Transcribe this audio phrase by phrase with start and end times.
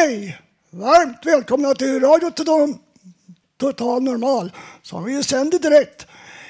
[0.00, 0.38] Hej!
[0.70, 2.74] Varmt välkomna till Radio Total,
[3.58, 6.06] Total Normal som vi sänder direkt.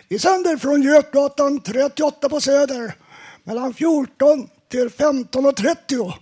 [0.08, 2.94] Vi sänder från Götgatan 38 på Söder
[3.44, 6.12] mellan 14 till 15.30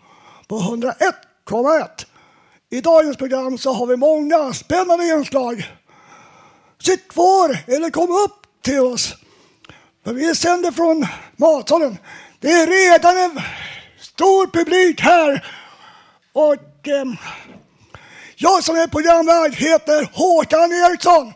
[0.47, 1.89] på 101,1.
[2.71, 5.73] I dagens program så har vi många spännande inslag.
[6.83, 9.15] Sitt kvar eller kom upp till oss.
[10.05, 11.99] För vi sänder från matsalen.
[12.41, 13.41] Det är redan en
[14.01, 15.47] stor publik här.
[16.33, 17.05] Och eh,
[18.37, 21.33] jag som är programvärd heter Håkan Eriksson.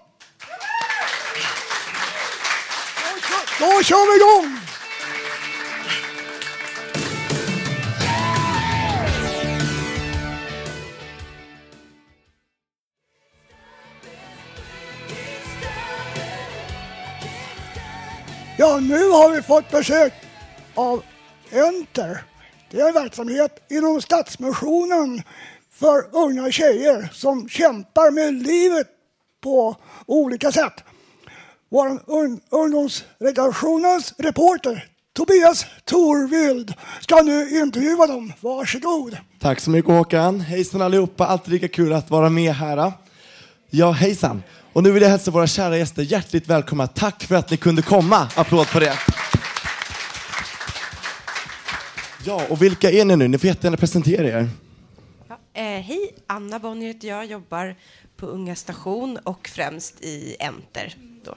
[3.61, 4.59] Då kör, då kör vi igång!
[18.63, 20.13] Ja, nu har vi fått besök
[20.75, 21.03] av
[21.51, 22.32] Enter.
[22.73, 25.23] Det är en verksamhet inom Stadsmissionen
[25.73, 28.87] för unga tjejer som kämpar med livet
[29.43, 30.73] på olika sätt.
[31.71, 38.33] Vår un ungdomsredaktionens reporter Tobias Torvild ska nu intervjua dem.
[38.41, 39.17] Varsågod.
[39.41, 40.41] Tack så mycket Håkan.
[40.41, 42.93] Hejsan allihopa, alltid lika kul att vara med här.
[43.71, 44.43] Ja, hejsan.
[44.73, 46.87] Och nu vill jag hälsa våra kära gäster hjärtligt välkomna.
[46.87, 48.29] Tack för att ni kunde komma.
[48.37, 48.99] Applåd på det.
[52.25, 53.29] Ja, och vilka är ni nu?
[53.29, 54.49] Ni får jättegärna presentera er.
[55.29, 57.77] Ja, eh, hej, Anna Bonnier heter jag, jobbar
[58.17, 60.97] på Unga Station och främst i Enter.
[61.25, 61.35] Då.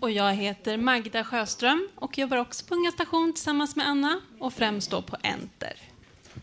[0.00, 4.52] Och jag heter Magda Sjöström och jobbar också på Unga Station tillsammans med Anna och
[4.52, 5.76] främst då på Enter.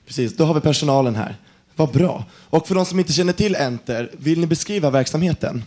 [0.06, 1.36] Precis, då har vi personalen här.
[1.76, 2.26] Vad bra.
[2.50, 5.64] Och för de som inte känner till Enter, vill ni beskriva verksamheten?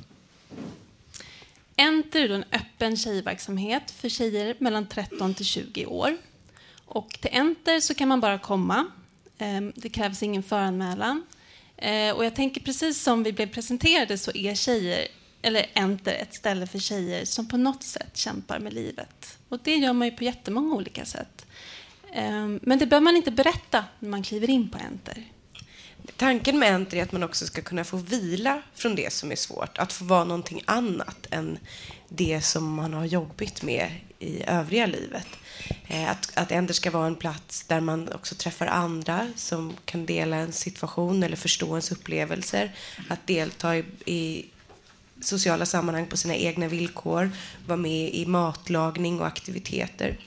[1.77, 6.17] Enter är en öppen tjejverksamhet för tjejer mellan 13 till 20 år.
[6.89, 8.87] Och till Enter så kan man bara komma.
[9.39, 11.27] Ehm, det krävs ingen föranmälan.
[11.77, 15.09] Eh, och jag tänker precis som vi blev presenterade så är tjejer,
[15.43, 19.39] eller Enter ett ställe för tjejer som på något sätt kämpar med livet.
[19.49, 21.47] Och det gör man ju på jättemånga olika sätt.
[22.13, 25.25] Ehm, men det behöver man inte berätta när man kliver in på Enter.
[26.17, 29.37] Tanken med Enter är att man också ska kunna få vila från det som är
[29.37, 29.79] svårt.
[29.79, 31.59] Att få vara någonting annat än
[32.09, 35.27] det som man har jobbigt med i övriga livet.
[35.87, 40.07] Eh, att, att Enter ska vara en plats där man också träffar andra som kan
[40.07, 42.75] dela en situation eller förstå ens upplevelser.
[43.09, 44.47] Att delta i, i
[45.21, 47.31] sociala sammanhang på sina egna villkor.
[47.67, 50.19] Vara med i matlagning och aktiviteter.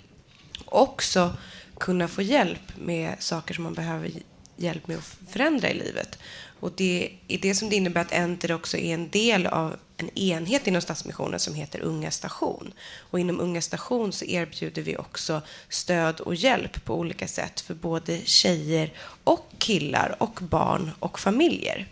[0.65, 1.37] Också
[1.77, 4.11] kunna få hjälp med saker som man behöver
[4.57, 6.19] hjälp med att förändra i livet.
[6.59, 10.17] Och det är det som det innebär att Enter också är en del av en
[10.17, 12.73] enhet inom Stadsmissionen som heter Unga Station.
[12.97, 17.73] Och inom Unga Station så erbjuder vi också stöd och hjälp på olika sätt för
[17.73, 21.87] både tjejer och killar och barn och familjer.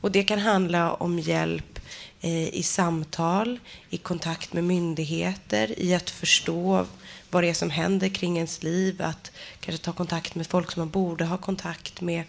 [0.00, 1.78] Och det kan handla om hjälp
[2.20, 3.58] eh, i samtal,
[3.90, 6.86] i kontakt med myndigheter, i att förstå
[7.30, 10.80] vad det är som händer kring ens liv, att kanske ta kontakt med folk som
[10.80, 12.24] man borde ha kontakt med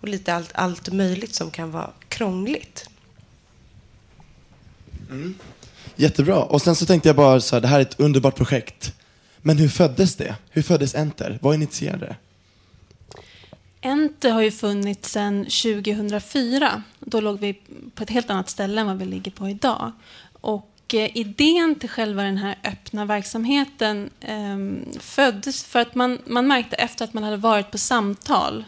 [0.00, 2.90] och lite allt, allt möjligt som kan vara krångligt.
[5.96, 6.42] Jättebra.
[6.42, 8.92] Och sen så tänkte jag bara så här, det här är ett underbart projekt.
[9.42, 10.36] Men hur föddes det?
[10.50, 11.38] Hur föddes Enter?
[11.42, 12.16] Vad initierade det?
[13.80, 16.82] Enter har ju funnits sedan 2004.
[17.00, 17.60] Då låg vi
[17.94, 19.92] på ett helt annat ställe än vad vi ligger på idag.
[20.40, 24.56] Och eh, idén till själva den här öppna verksamheten eh,
[25.00, 28.64] föddes för att man, man märkte efter att man hade varit på samtal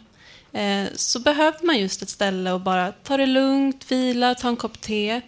[0.52, 4.56] eh, så behövde man just ett ställe och bara ta det lugnt, vila, ta en
[4.56, 5.20] kopp te.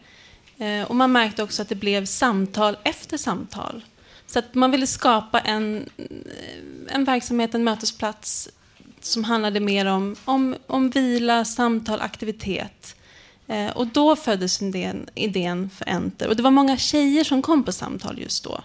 [0.59, 3.85] Eh, och man märkte också att det blev samtal efter samtal.
[4.27, 8.49] Så att man ville skapa en, eh, en verksamhet, en mötesplats
[9.01, 12.97] som handlade mer om, om, om vila, samtal, aktivitet.
[13.47, 16.29] Eh, och då föddes idén, idén för Enter.
[16.29, 18.61] Och det var många tjejer som kom på samtal just då.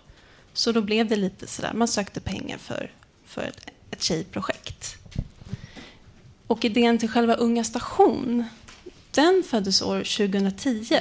[0.53, 2.91] Så då blev det lite sådär, man sökte pengar för,
[3.25, 4.95] för ett, ett tjejprojekt.
[6.47, 8.45] Och idén till själva Unga station,
[9.11, 10.99] den föddes år 2010.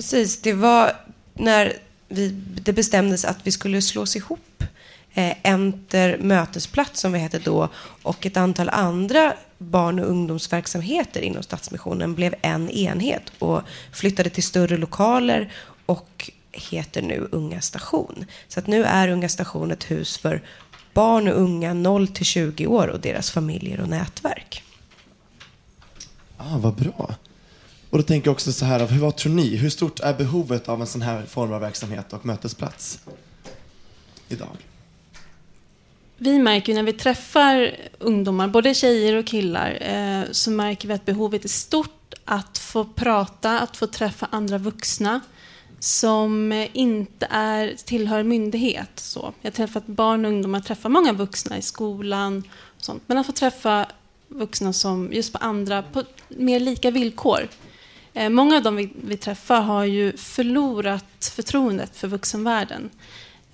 [0.00, 0.92] Precis, det var
[1.34, 1.72] när
[2.08, 2.28] vi,
[2.64, 4.64] det bestämdes att vi skulle slås ihop.
[5.14, 7.68] Eh, Enter mötesplats som vi hette då
[8.02, 13.62] och ett antal andra barn och ungdomsverksamheter inom Stadsmissionen blev en enhet och
[13.92, 15.52] flyttade till större lokaler
[15.86, 18.24] och heter nu Unga station.
[18.48, 20.42] Så att nu är Unga station ett hus för
[20.94, 24.62] barn och unga 0 till 20 år och deras familjer och nätverk.
[26.36, 27.14] Ah, vad bra.
[27.90, 29.56] Och då tänker jag också så här, vad tror ni?
[29.56, 33.00] Hur stort är behovet av en sån här form av verksamhet och mötesplats
[34.28, 34.56] idag?
[36.16, 41.04] Vi märker när vi träffar ungdomar, både tjejer och killar, eh, så märker vi att
[41.04, 45.20] behovet är stort att få prata, att få träffa andra vuxna
[45.78, 48.90] som inte är, tillhör myndighet.
[48.94, 49.32] Så.
[49.40, 52.44] Jag har träffat barn och ungdomar, träffar många vuxna i skolan,
[52.76, 53.86] och sånt, men att få träffa
[54.28, 57.48] vuxna som just på andra, på mer lika villkor.
[58.14, 62.90] Eh, många av dem vi, vi träffar har ju förlorat förtroendet för vuxenvärlden.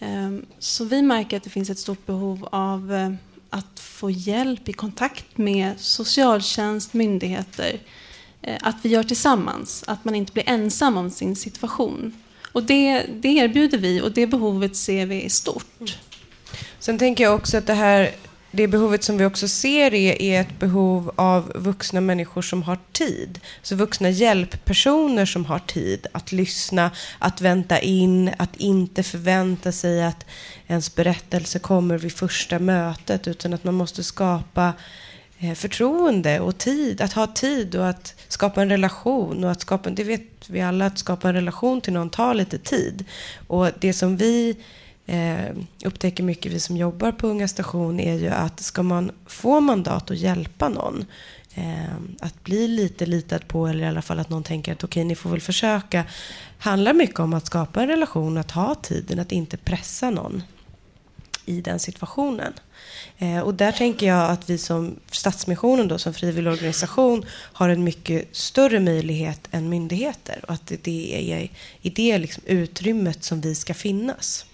[0.01, 3.13] Ehm, så vi märker att det finns ett stort behov av eh,
[3.51, 7.81] att få hjälp i kontakt med socialtjänst, myndigheter.
[8.43, 12.13] Eh, att vi gör tillsammans, att man inte blir ensam om sin situation.
[12.53, 15.81] Och det, det erbjuder vi och det behovet ser vi är stort.
[15.81, 15.93] Mm.
[16.79, 18.11] Sen tänker jag också att det här
[18.51, 22.79] det behovet som vi också ser är, är ett behov av vuxna människor som har
[22.93, 23.41] tid.
[23.63, 30.05] Så vuxna hjälppersoner som har tid att lyssna, att vänta in, att inte förvänta sig
[30.05, 30.27] att
[30.67, 34.73] ens berättelse kommer vid första mötet, utan att man måste skapa
[35.39, 39.45] eh, förtroende och tid, att ha tid och att skapa en relation.
[39.45, 42.59] Och att skapa, det vet vi alla, att skapa en relation till någon tar lite
[42.59, 43.05] tid.
[43.47, 44.57] Och det som vi
[45.07, 49.61] eh, upptäcker mycket, vi som jobbar på Unga station, är ju att ska man få
[49.61, 51.05] mandat att hjälpa någon,
[51.55, 55.05] eh, att bli lite litad på, eller i alla fall att någon tänker att okej,
[55.05, 56.05] ni får väl försöka,
[56.59, 60.43] handlar mycket om att skapa en relation, att ha tiden, att inte pressa någon
[61.47, 62.53] i den situationen.
[63.19, 67.85] Eh, och där tänker jag att vi som Stadsmissionen då, som frivillig organisation har en
[67.85, 71.51] mycket större möjlighet än myndigheter och att det är
[71.81, 74.47] i det liksom utrymmet som vi ska finnas.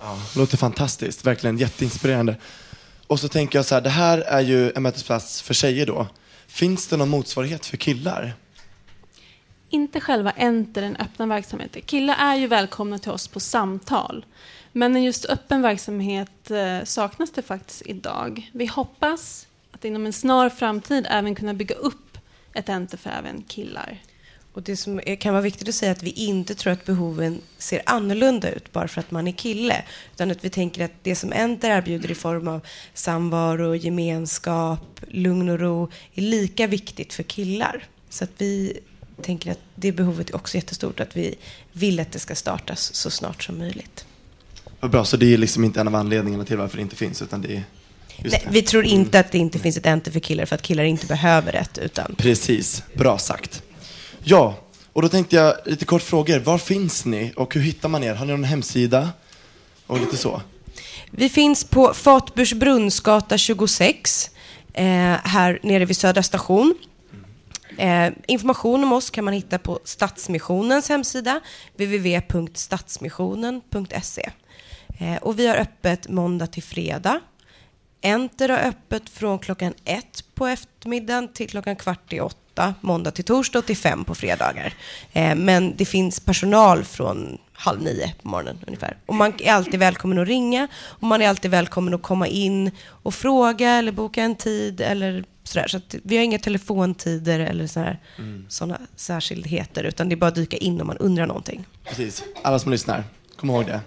[0.00, 2.36] Ja, låter fantastiskt, verkligen jätteinspirerande.
[3.06, 6.06] Och så tänker jag så här, det här är ju en mötesplats för tjejer då.
[6.46, 8.34] Finns det någon motsvarighet för killar?
[9.70, 11.82] Inte själva Enter, den öppna verksamheten.
[11.82, 14.24] Killar är ju välkomna till oss på samtal.
[14.72, 18.50] Men just öppen verksamhet eh, saknas det faktiskt idag.
[18.52, 22.18] Vi hoppas att inom en snar framtid även kunna bygga upp
[22.52, 23.98] ett Enter för även killar.
[24.58, 26.84] Och det som är, kan vara viktigt att säga är att vi inte tror att
[26.84, 29.84] behoven ser annorlunda ut bara för att man är kille.
[30.14, 32.60] Utan att vi tänker att det som Enter erbjuder i form av
[32.94, 37.84] samvaro, gemenskap, lugn och ro är lika viktigt för killar.
[38.10, 38.78] Så att vi
[39.22, 41.00] tänker att det behovet är också jättestort.
[41.00, 41.34] Att vi
[41.72, 44.06] vill att det ska startas så snart som möjligt.
[44.80, 47.22] Vad bra, så det är liksom inte en av anledningarna till varför det inte finns,
[47.22, 47.64] utan det är
[48.24, 50.84] Nej, vi tror inte att det inte finns ett Enter för killar för att killar
[50.84, 51.78] inte behöver ett.
[51.78, 52.14] Utan...
[52.18, 53.62] Precis, bra sagt.
[54.30, 54.54] Ja,
[54.92, 56.38] och då tänkte jag lite kort frågor.
[56.38, 58.14] Var finns ni och hur hittar man er?
[58.14, 59.08] Har ni någon hemsida?
[59.86, 60.42] Och lite så.
[61.10, 64.30] Vi finns på Fatbursbrunnsgata 26
[64.72, 64.84] eh,
[65.24, 66.74] här nere vid Södra station.
[67.78, 71.40] Eh, information om oss kan man hitta på Stadsmissionens hemsida
[71.76, 74.30] www.stadsmissionen.se.
[74.98, 77.20] Eh, och vi har öppet måndag till fredag.
[78.00, 83.24] Enter har öppet från klockan ett på eftermiddagen till klockan kvart i åtta måndag till
[83.24, 84.74] torsdag och till fem på fredagar.
[85.12, 88.96] Eh, men det finns personal från halv nio på morgonen ungefär.
[89.06, 92.70] Och man är alltid välkommen att ringa och man är alltid välkommen att komma in
[92.86, 95.68] och fråga eller boka en tid eller sådär.
[95.68, 98.88] Så att vi har inga telefontider eller sådana mm.
[98.96, 101.66] Särskildheter utan det är bara att dyka in om man undrar någonting.
[101.84, 103.04] Precis, alla som lyssnar,
[103.36, 103.80] kom ihåg det.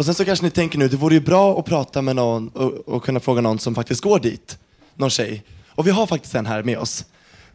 [0.00, 2.48] Och sen så kanske ni tänker nu, det vore ju bra att prata med någon
[2.48, 4.58] och, och kunna fråga någon som faktiskt går dit.
[4.94, 5.42] Någon tjej.
[5.68, 7.04] Och vi har faktiskt en här med oss.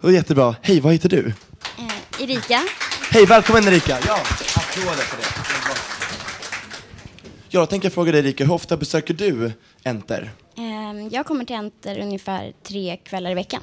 [0.01, 0.55] Det är jättebra.
[0.61, 1.33] Hej, vad heter du?
[1.77, 2.61] Eh, Erika.
[3.11, 3.97] Hej, välkommen Erika.
[4.07, 4.19] Ja,
[4.55, 5.23] applåder för det.
[7.49, 9.51] Ja, då tänker jag fråga dig Erika, hur ofta besöker du
[9.83, 10.31] Enter?
[10.57, 13.61] Eh, jag kommer till Enter ungefär tre kvällar i veckan.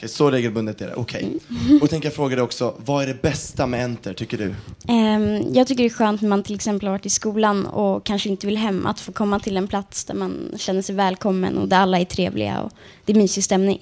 [0.00, 0.94] Okej, så regelbundet är det.
[0.94, 1.38] Okej.
[1.82, 4.54] Och tänker jag fråga dig också, vad är det bästa med Enter, tycker du?
[4.88, 8.04] Ehm, jag tycker det är skönt när man till exempel har varit i skolan och
[8.04, 11.58] kanske inte vill hem, att få komma till en plats där man känner sig välkommen
[11.58, 12.72] och där alla är trevliga och
[13.04, 13.78] det är mysig stämning.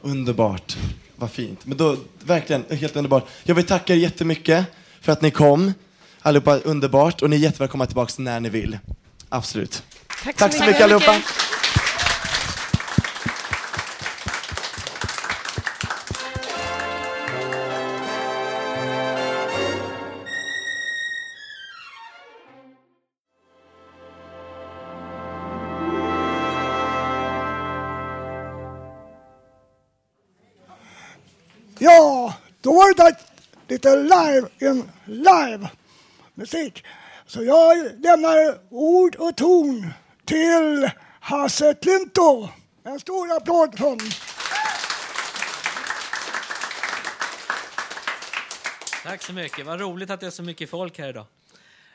[0.00, 0.76] Underbart.
[1.16, 1.66] Vad fint.
[1.66, 3.28] Men då, verkligen helt underbart.
[3.42, 4.64] Jag vill tacka er jättemycket
[5.00, 5.72] för att ni kom.
[6.20, 7.22] Allihopa, underbart.
[7.22, 8.78] Och ni är jättevälkomna tillbaka när ni vill.
[9.28, 9.82] Absolut.
[10.24, 11.14] Tack Tack så mycket allihopa.
[32.84, 33.14] Ja, då var
[33.68, 35.68] lite live in live
[36.34, 36.84] musik.
[37.26, 39.92] Så jag lämnar ord och ton
[40.24, 42.48] till Hasse Klinto.
[42.84, 43.98] En stor applåd från
[49.04, 49.66] Tack så mycket.
[49.66, 51.26] Vad roligt att det är så mycket folk här idag.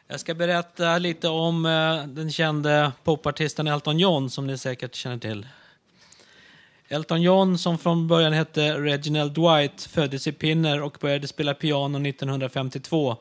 [0.08, 5.18] Jag ska berätta lite om eh, den kände popartisten Elton John som ni säkert känner
[5.18, 5.48] till.
[6.92, 12.08] Elton John, som från början hette Reginald Dwight, föddes i Pinner och började spela piano
[12.08, 13.18] 1952.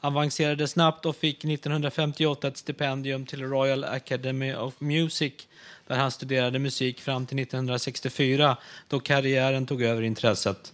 [0.00, 5.32] Avancerade snabbt och fick 1958 ett stipendium till Royal Academy of Music
[5.86, 8.56] där han studerade musik fram till 1964
[8.88, 10.72] då karriären tog över intresset.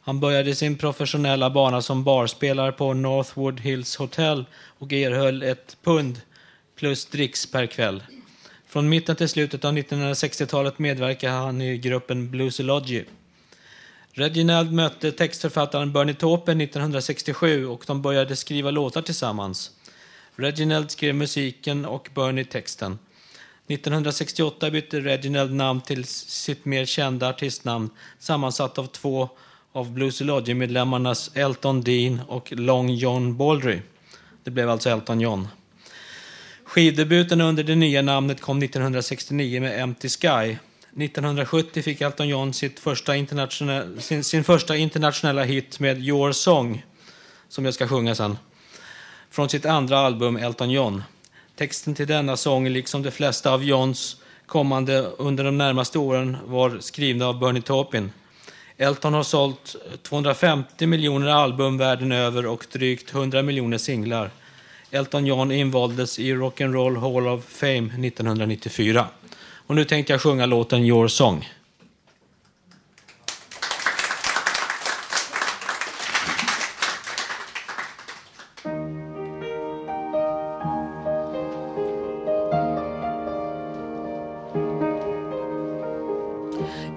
[0.00, 4.44] Han började sin professionella bana som barspelare på Northwood Hills Hotel
[4.78, 6.20] och erhöll ett pund
[6.76, 8.02] plus dricks per kväll.
[8.74, 13.04] Från mitten till slutet av 1960-talet medverkade han i gruppen Bluesology.
[14.12, 19.70] Reginald mötte textförfattaren Bernie Taupin 1967 och de började skriva låtar tillsammans.
[20.36, 22.98] Reginald skrev musiken och Bernie texten.
[23.68, 29.28] 1968 bytte Reginald namn till sitt mer kända artistnamn sammansatt av två
[29.72, 33.80] av Bluesology-medlemmarnas Elton Dean och Long John Baldry.
[34.44, 35.48] Det blev alltså Elton John.
[36.74, 40.58] Skivdebuten under det nya namnet kom 1969 med Empty Sky.
[40.96, 43.12] 1970 fick Elton John sitt första
[43.98, 46.84] sin, sin första internationella hit med Your Song,
[47.48, 48.38] som jag ska sjunga sen,
[49.30, 51.02] från sitt andra album Elton John.
[51.56, 54.16] Texten till denna sång, liksom de flesta av Johns
[54.46, 58.12] kommande under de närmaste åren, var skrivna av Bernie Taupin.
[58.76, 64.30] Elton har sålt 250 miljoner album världen över och drygt 100 miljoner singlar.
[64.94, 69.06] Elton John invaldes i Rock'n'Roll Hall of Fame 1994.
[69.66, 71.48] Och nu tänkte jag sjunga låten Your Song.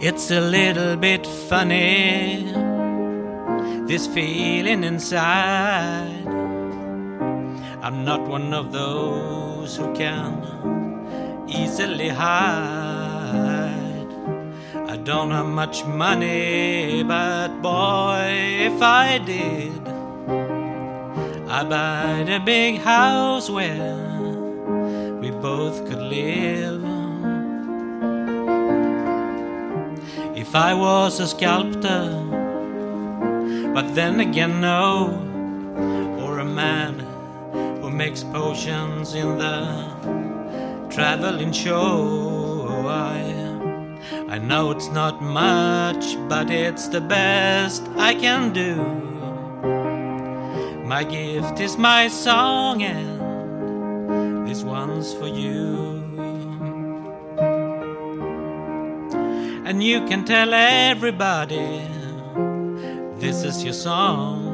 [0.01, 2.45] It's a little bit funny,
[3.87, 6.26] this feeling inside.
[7.87, 14.11] I'm not one of those who can easily hide.
[14.75, 18.27] I don't have much money, but boy,
[18.69, 19.87] if I did,
[21.47, 23.95] I'd buy a big house where
[25.21, 26.83] we both could live.
[30.35, 32.09] If I was a sculptor,
[33.73, 35.26] but then again, no,
[38.07, 42.87] makes potions in the traveling show.
[42.87, 43.19] I,
[44.29, 48.75] I know it's not much, but it's the best I can do.
[50.85, 56.01] My gift is my song, and this one's for you.
[59.65, 61.81] And you can tell everybody
[63.19, 64.46] this is your song.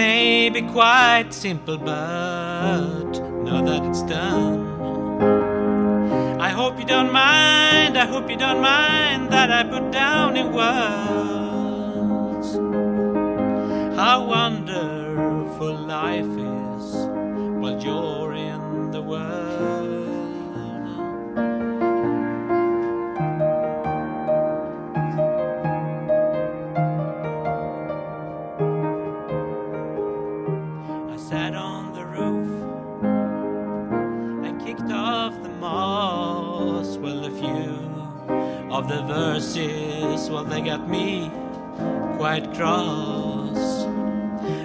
[0.00, 3.10] May be quite simple, but
[3.44, 4.80] now that it's done,
[6.40, 7.98] I hope you don't mind.
[7.98, 12.48] I hope you don't mind that I put down in words
[14.00, 16.84] how wonderful life is
[17.60, 19.79] while you're in the world.
[31.28, 32.48] Sat on the roof
[34.44, 36.96] and kicked off the moss.
[36.96, 37.76] Well, a few
[38.74, 41.30] of the verses, well, they got me
[42.16, 43.84] quite cross.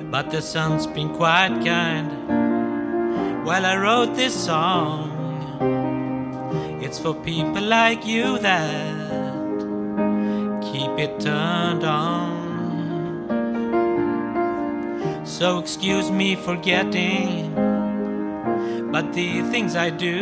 [0.09, 2.09] But the sun's been quite kind.
[3.45, 5.11] Well, I wrote this song.
[6.81, 8.95] It's for people like you that
[10.71, 12.44] keep it turned on.
[15.37, 17.53] So excuse me for getting,
[18.89, 20.15] but the things I do,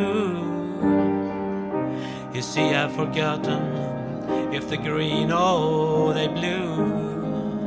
[2.33, 3.61] you see, I've forgotten
[4.51, 7.61] if they're green or they blue.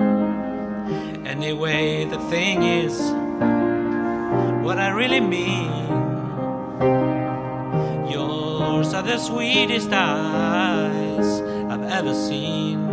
[1.25, 2.99] Anyway, the thing is,
[4.65, 5.87] what I really mean.
[8.11, 12.86] Yours are the sweetest eyes I've ever seen.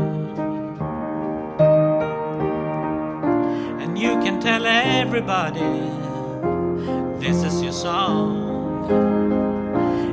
[4.44, 5.62] Tell everybody
[7.24, 8.90] this is your song.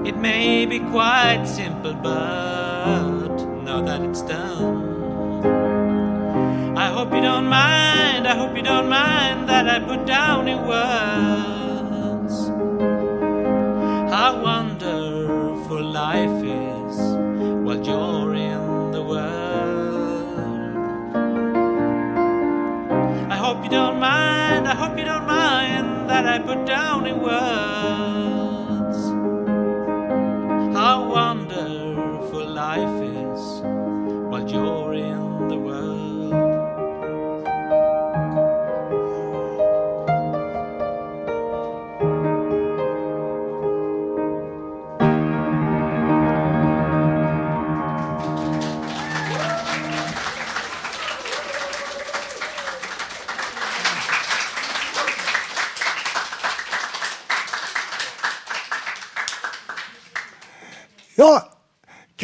[0.06, 3.34] It may be quite simple, but
[3.64, 5.42] now that it's done,
[6.78, 8.28] I hope you don't mind.
[8.28, 11.49] I hope you don't mind that I put down in words
[26.30, 28.09] I put down in words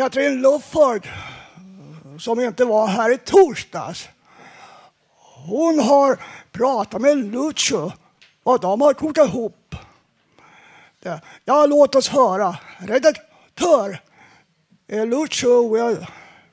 [0.06, 1.08] Katrin Lufford,
[2.18, 4.08] som inte var här i torsdags.
[5.46, 6.18] Hon har
[6.52, 7.92] pratat med Lucio
[8.42, 9.74] och de har kokat ihop.
[11.02, 11.20] det.
[11.44, 12.56] Ja, låt oss höra.
[12.78, 14.00] Redaktör
[14.86, 15.96] är Lucio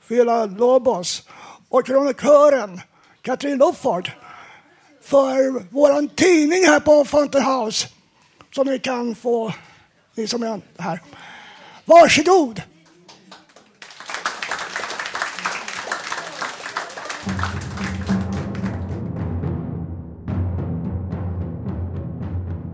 [0.07, 1.23] Villalobos
[1.69, 2.81] och kronikören
[3.21, 4.11] Katrin Lufford
[5.01, 7.87] för vår tidning här på Fountain House
[8.55, 9.53] som ni kan få,
[10.15, 11.01] ni som är här.
[11.85, 12.61] Varsågod!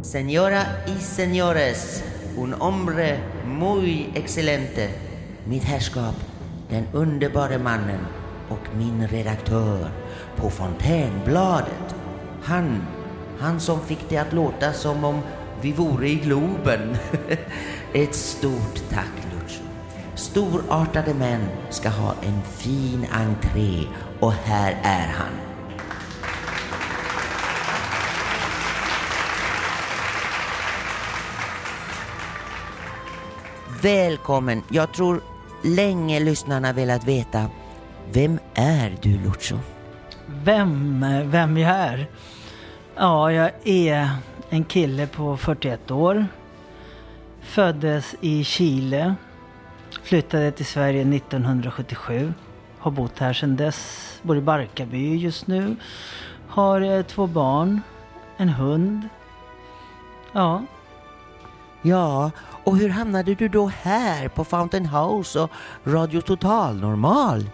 [0.10, 2.04] Señora y señores,
[2.36, 4.90] un hombre muy excelente.
[5.46, 6.16] Mitt herrskap,
[6.70, 8.00] den underbara mannen
[8.50, 9.90] och min redaktör
[10.36, 11.96] på Fontänbladet.
[12.44, 12.88] Han,
[13.40, 15.22] han som fick det att låta som om
[15.62, 16.98] vi vore i Globen.
[17.94, 19.64] Ett stort tack Lucio.
[20.16, 23.84] Storartade män ska ha en fin entré
[24.20, 25.49] och här är han.
[33.82, 34.64] Välkommen.
[34.70, 35.22] Jag tror
[35.64, 37.46] länge lyssnarna velat veta
[38.12, 39.60] vem är du Lucio?
[40.26, 42.08] Vem, vem jag är?
[42.96, 44.10] Ja, jag är
[44.50, 46.28] en kille på 41 år.
[47.42, 49.16] Föddes i Chile.
[50.04, 52.34] Flyttade till Sverige 1977.
[52.80, 54.20] Har bott här sedan dess.
[54.22, 55.76] Bor i Barkarby just nu.
[56.48, 57.82] Har eh, två barn.
[58.38, 59.10] En hund.
[60.32, 60.64] Ja.
[61.82, 62.32] Ja,
[62.64, 65.52] och hur hamnade du då här på Fountain House och
[65.84, 67.50] Radio Total Normal?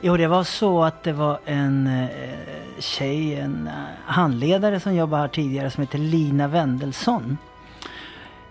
[0.00, 2.08] Jo, det var så att det var en eh,
[2.78, 3.72] tjej, en eh,
[4.04, 7.38] handledare som jobbade här tidigare som heter Lina Wendelsson.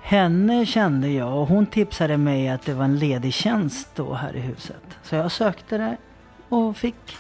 [0.02, 4.36] Henne kände jag och hon tipsade mig att det var en ledig tjänst då här
[4.36, 4.84] i huset.
[5.04, 5.98] Så jag sökte det
[6.50, 7.18] och fick.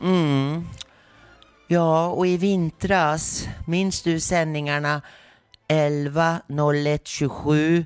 [0.00, 0.66] Mm.
[1.66, 5.02] Ja, och i vintras, minns du sändningarna
[5.72, 6.40] 11
[6.74, 7.84] 01 27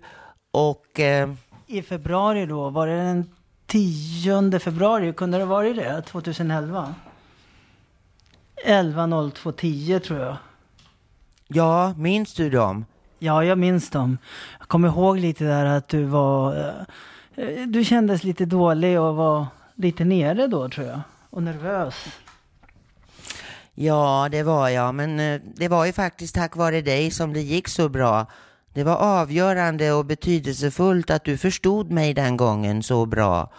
[0.51, 1.01] och...
[1.01, 1.31] Eh,
[1.67, 3.31] I februari då, var det den
[3.67, 5.13] 10 februari?
[5.13, 6.03] Kunde det varit det?
[6.03, 6.95] 2011?
[8.65, 10.37] 11 02 10 tror jag.
[11.49, 12.85] ja, minns du dem?
[13.19, 14.19] Ja, jag minns dem.
[14.59, 16.57] Jag kommer ihåg lite där att du var...
[17.35, 21.01] eh, Du kändes lite dålig och var lite nere då tror jag.
[21.31, 21.95] Och nervös.
[23.79, 27.41] Ja, det var jag, men eh, det var ju faktiskt tack vare dig som det
[27.41, 28.27] gick så bra.
[28.75, 33.53] Det var avgörande och betydelsefullt att du förstod mig den gången så bra.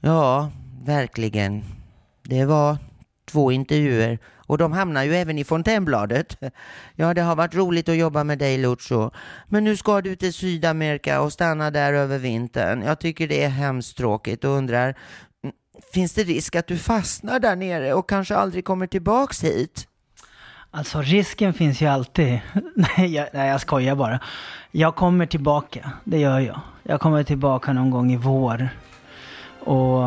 [0.00, 0.50] Ja,
[0.84, 1.64] verkligen.
[2.22, 2.78] Det var
[3.30, 6.36] två intervjuer och de hamnar ju även i Fontänbladet.
[6.94, 9.10] Ja, det har varit roligt att jobba med dig Lucio.
[9.48, 12.82] Men nu ska du till Sydamerika och stanna där över vintern.
[12.82, 14.94] Jag tycker det är hemskt tråkigt och undrar,
[15.92, 19.88] finns det risk att du fastnar där nere och kanske aldrig kommer tillbaks hit?
[20.70, 22.40] Alltså risken finns ju alltid.
[22.74, 24.20] nej, jag, nej, jag skojar bara.
[24.70, 26.60] Jag kommer tillbaka, det gör jag.
[26.82, 28.68] Jag kommer tillbaka någon gång i vår.
[29.60, 30.02] Och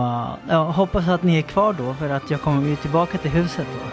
[0.50, 3.68] ja, hoppas att ni är kvar då för att jag kommer ju tillbaka till huset
[3.74, 3.90] då.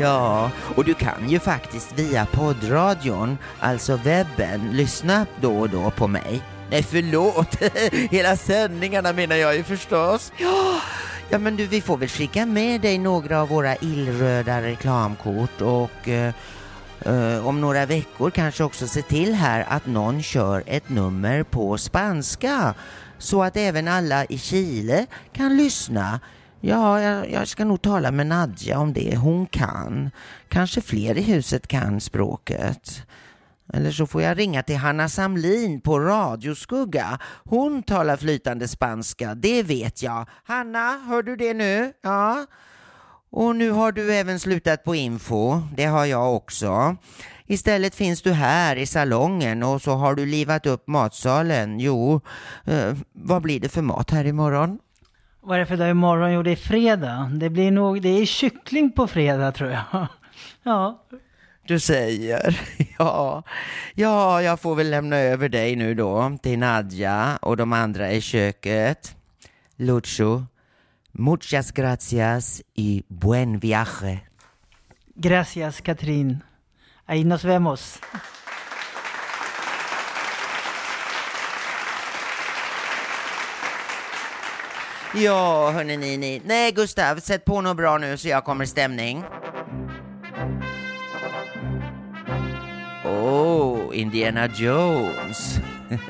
[0.00, 6.06] Ja, och du kan ju faktiskt via poddradion, alltså webben, lyssna då och då på
[6.06, 6.42] mig.
[6.70, 7.56] Nej, förlåt.
[8.10, 10.32] Hela sändningarna menar jag ju förstås.
[10.38, 10.80] Ja,
[11.30, 16.08] ja men du, vi får väl skicka med dig några av våra illröda reklamkort och
[16.08, 16.34] eh,
[17.00, 21.78] eh, om några veckor kanske också se till här att någon kör ett nummer på
[21.78, 22.74] spanska
[23.18, 26.20] så att även alla i Chile kan lyssna.
[26.60, 29.16] Ja, jag, jag ska nog tala med Nadja om det.
[29.16, 30.10] Hon kan.
[30.48, 33.02] Kanske fler i huset kan språket.
[33.72, 37.18] Eller så får jag ringa till Hanna Samlin på Radioskugga.
[37.44, 40.28] Hon talar flytande spanska, det vet jag.
[40.44, 41.92] Hanna, hör du det nu?
[42.02, 42.46] Ja.
[43.30, 45.60] Och nu har du även slutat på info.
[45.76, 46.96] Det har jag också.
[47.46, 51.80] Istället finns du här i salongen och så har du livat upp matsalen.
[51.80, 52.20] Jo,
[52.64, 54.78] eh, vad blir det för mat här imorgon?
[55.40, 56.32] Vad är det för dag imorgon?
[56.32, 57.30] Jo, det är fredag.
[57.32, 59.82] Det blir nog, det är kyckling på fredag tror jag.
[60.62, 61.02] ja.
[61.66, 62.60] Du säger.
[62.98, 63.42] Ja.
[63.94, 68.20] ja, jag får väl lämna över dig nu då till Nadja och de andra i
[68.20, 69.16] köket.
[69.76, 70.42] Lucho,
[71.12, 74.20] muchas gracias y buen viaje.
[75.14, 76.42] Gracias Katrin.
[77.06, 78.00] Ahí nos vemos.
[85.14, 86.42] Ja, hörni ni, ni.
[86.44, 89.24] Nej, Gustav, sätt på något bra nu så jag kommer i stämning.
[93.16, 95.60] Oh, Indiana Jones.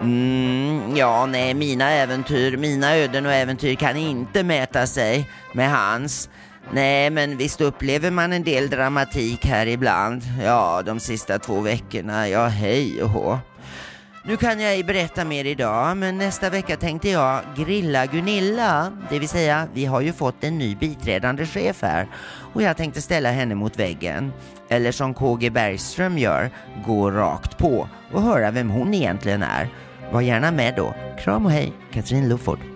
[0.00, 6.28] Mm, ja, nej, mina äventyr, mina öden och äventyr kan inte mäta sig med hans.
[6.72, 10.22] Nej, men visst upplever man en del dramatik här ibland.
[10.42, 13.38] Ja, de sista två veckorna, ja hej och hå.
[14.26, 18.92] Nu kan jag ej berätta mer idag, men nästa vecka tänkte jag grilla Gunilla.
[19.10, 22.08] Det vill säga, vi har ju fått en ny biträdande chef här
[22.54, 24.32] och jag tänkte ställa henne mot väggen.
[24.68, 26.50] Eller som KG Bergström gör,
[26.86, 29.68] gå rakt på och höra vem hon egentligen är.
[30.12, 30.94] Var gärna med då.
[31.24, 32.73] Kram och hej, Katrin Luford.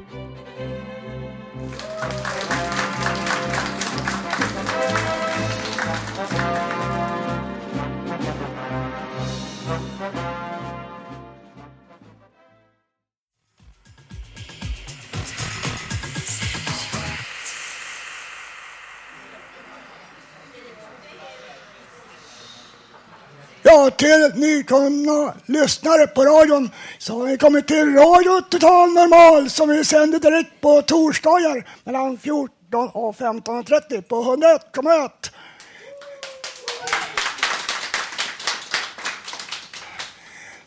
[23.96, 29.84] Till nykomna lyssnare på radion så har vi kommit till Radio Total Normal som vi
[29.84, 35.10] sänder direkt på torsdagar mellan 14 och 15.30 på 101,1.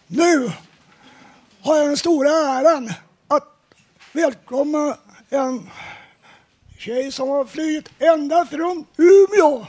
[0.08, 0.52] Nu
[1.62, 2.94] har jag den stora äran
[3.28, 3.48] att
[4.14, 4.98] välkomna
[5.30, 5.70] en
[6.78, 9.66] tjej som har flygit ända från Umeå.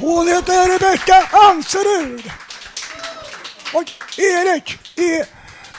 [0.00, 2.30] Hon heter Rebecka Anserud.
[3.74, 5.22] Och Erik i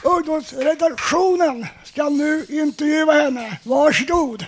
[0.03, 3.59] ungdomsredaktionen ska nu intervjua henne.
[3.63, 4.45] Varsågod.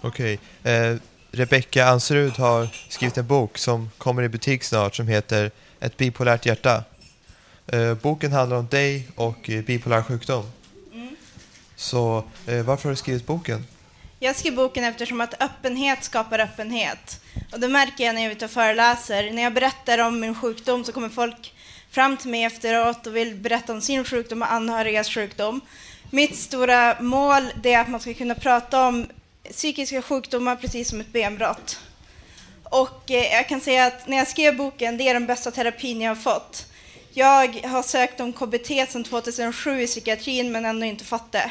[0.00, 0.38] Okej.
[0.62, 0.96] Eh,
[1.30, 6.46] Rebecka Anserud har skrivit en bok som kommer i butik snart som heter Ett bipolärt
[6.46, 6.84] hjärta.
[7.66, 10.44] Eh, boken handlar om dig och eh, bipolär sjukdom.
[11.76, 13.66] Så eh, varför har du skrivit boken?
[14.18, 17.20] Jag skrev boken eftersom att öppenhet skapar öppenhet.
[17.52, 19.30] Och det märker jag när jag är ute och föreläser.
[19.32, 21.54] När jag berättar om min sjukdom så kommer folk
[21.90, 25.60] fram till mig efteråt och vill berätta om sin sjukdom och anhörigas sjukdom.
[26.10, 29.06] Mitt stora mål är att man ska kunna prata om
[29.50, 31.80] psykiska sjukdomar precis som ett benbrott.
[32.64, 36.00] Och eh, jag kan säga att när jag skrev boken, det är den bästa terapin
[36.00, 36.66] jag har fått.
[37.10, 41.50] Jag har sökt om KBT sedan 2007 i psykiatrin men ändå inte fått det.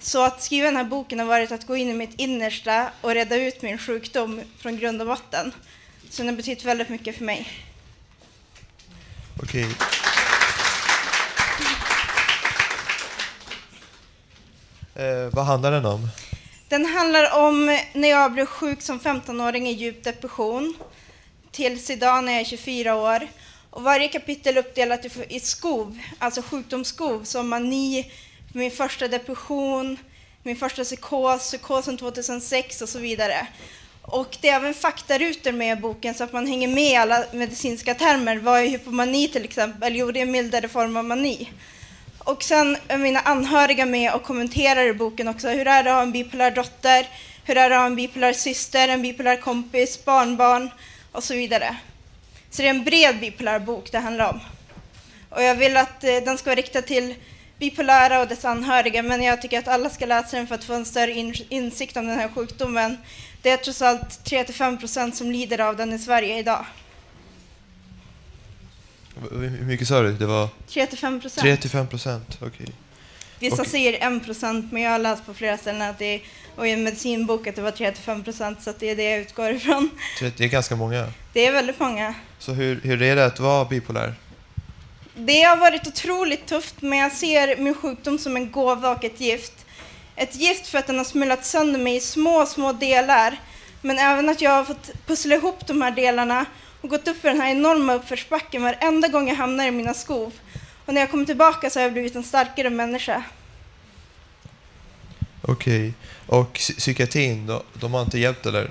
[0.00, 3.10] Så att skriva den här boken har varit att gå in i mitt innersta och
[3.14, 5.52] reda ut min sjukdom från grund och botten.
[6.10, 7.48] Så den har betytt väldigt mycket för mig.
[9.42, 9.66] Okej.
[14.94, 16.08] Eh, vad handlar den om?
[16.68, 20.74] Den handlar om när jag blev sjuk som 15-åring i djup depression
[21.50, 23.28] tills idag när jag är 24 år.
[23.70, 28.12] Och varje kapitel är uppdelat i- skov, alltså sjukdomsskov, som mani,
[28.52, 29.96] min första depression,
[30.42, 33.46] min första psykos, psykosen 2006 och så vidare.
[34.02, 37.24] Och det är även faktarutor med i boken så att man hänger med i alla
[37.32, 38.36] medicinska termer.
[38.36, 39.96] Vad är hypomani till exempel?
[39.96, 41.52] Jo, det är en mildare form av mani.
[42.18, 45.48] Och sen är mina anhöriga med och kommenterar i boken också.
[45.48, 47.08] Hur är det att ha en bipolär dotter?
[47.44, 50.70] Hur är det att ha en bipolär syster, en bipolär kompis, barnbarn?
[51.12, 51.76] och så vidare.
[52.50, 54.40] Så det är en bred bipolär bok det handlar om.
[55.30, 57.14] Och jag vill att eh, den ska vara riktad till
[57.58, 60.74] bipolära och dess anhöriga, men jag tycker att alla ska läsa den för att få
[60.74, 62.96] en större in insikt om den här sjukdomen.
[63.42, 66.64] Det är trots allt 3-5 procent som lider av den i Sverige idag.
[69.30, 70.12] Hur mycket sa du?
[70.12, 71.46] Det var 3-5 procent.
[71.64, 72.66] 3-5 procent, okej.
[73.38, 76.20] Vissa Och- säger 1 procent, men jag har läst på flera ställen att det är,
[76.56, 79.50] och i en medicinbok att det var 3-5 procent, så det är det jag utgår
[79.50, 79.90] ifrån.
[80.20, 81.12] Det är ganska många.
[81.32, 82.14] Det är väldigt många.
[82.38, 84.14] Så hur, hur är det att vara bipolär?
[85.20, 89.20] Det har varit otroligt tufft, men jag ser min sjukdom som en gåva och ett
[89.20, 89.52] gift.
[90.16, 93.40] Ett gift för att den har smulat sönder mig i små, små delar,
[93.82, 96.46] men även att jag har fått pussla ihop de här delarna
[96.80, 100.32] och gått upp för den här enorma uppförsbacken varenda gång jag hamnar i mina skov.
[100.86, 103.22] Och när jag kommer tillbaka så har jag blivit en starkare människa.
[105.42, 105.92] Okej.
[106.26, 108.70] Och psy- psykiatrin, då, de har inte hjälpt eller?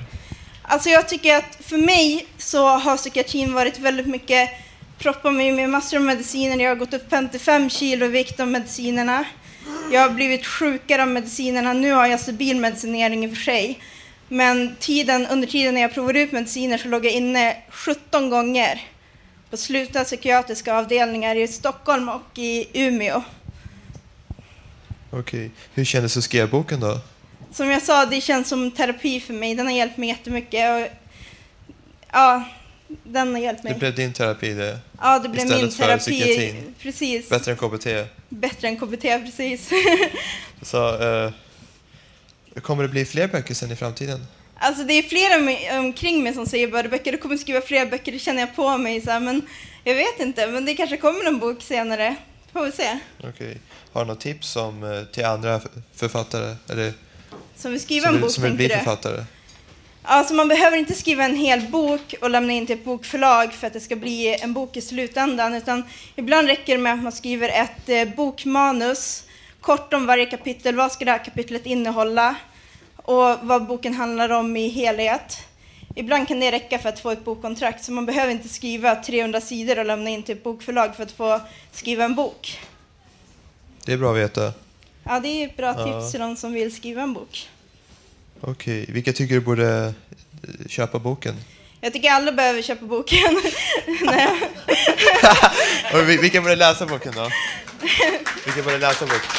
[0.61, 4.49] Alltså jag tycker att för mig så har psykiatrin varit väldigt mycket
[4.97, 6.63] proppa mig med massor av mediciner.
[6.63, 9.25] Jag har gått upp 55 kilo i vikt av medicinerna.
[9.91, 11.73] Jag har blivit sjukare av medicinerna.
[11.73, 13.79] Nu har jag stabil medicinering i och för sig.
[14.27, 18.81] Men tiden, under tiden när jag provade ut mediciner så låg jag inne 17 gånger
[19.49, 23.23] på slutna psykiatriska avdelningar i Stockholm och i Umeå.
[25.11, 25.51] Okej.
[25.73, 26.99] Hur kändes det att skriva boken då?
[27.51, 29.55] Som jag sa, det känns som terapi för mig.
[29.55, 30.71] Den har hjälpt mig jättemycket.
[30.71, 30.97] Och,
[32.11, 32.43] ja,
[33.03, 33.73] den har hjälpt mig.
[33.73, 34.79] Det blev din terapi det?
[35.01, 35.99] Ja, det blev Istället min för terapi.
[35.99, 36.75] psykiatrin.
[36.81, 37.29] Precis.
[37.29, 37.87] Bättre än KBT?
[38.29, 39.69] Bättre än KBT, precis.
[40.61, 41.31] Så, eh,
[42.61, 44.25] kommer det bli fler böcker sen i framtiden?
[44.59, 48.11] alltså det är flera omkring mig som säger bara böcker, du kommer skriva fler böcker,
[48.11, 49.01] det känner jag på mig.
[49.01, 49.41] Så här, men
[49.83, 52.15] jag vet inte, men det kanske kommer en bok senare.
[52.53, 52.99] Får vi se.
[53.23, 53.57] Okej.
[53.93, 55.61] Har du något tips om, eh, till andra
[55.95, 56.55] författare?
[56.69, 56.93] Eller,
[57.57, 58.73] Som vill skriva som en bok, som vill bli du?
[58.75, 59.23] författare?
[60.09, 63.67] Alltså man behöver inte skriva en hel bok och lämna in till ett bokförlag för
[63.67, 65.53] att det ska bli en bok i slutändan.
[65.53, 65.83] Utan
[66.15, 69.23] ibland räcker det med att man skriver ett eh, bokmanus,
[69.61, 70.75] kort om varje kapitel.
[70.75, 72.35] Vad ska det här kapitlet innehålla?
[72.95, 75.37] Och vad boken handlar om i helhet.
[75.95, 79.41] Ibland kan det räcka för att få ett bokkontrakt, så man behöver inte skriva 300
[79.41, 81.41] sidor och lämna in till ett bokförlag för att få
[81.71, 82.59] skriva en bok.
[83.85, 84.53] Det är bra att veta.
[85.03, 85.83] Ja, det är ett bra Ja.
[86.01, 87.49] tips till de som vill skriva en bok.
[88.41, 88.85] Okej.
[88.87, 89.93] Vilka tycker du borde
[90.43, 91.35] eh, köpa boken?
[91.81, 93.41] Jag tycker alla behöver köpa boken.
[96.21, 97.29] Vilka borde läsa boken då?
[98.45, 99.31] Vilka borde läsa boken?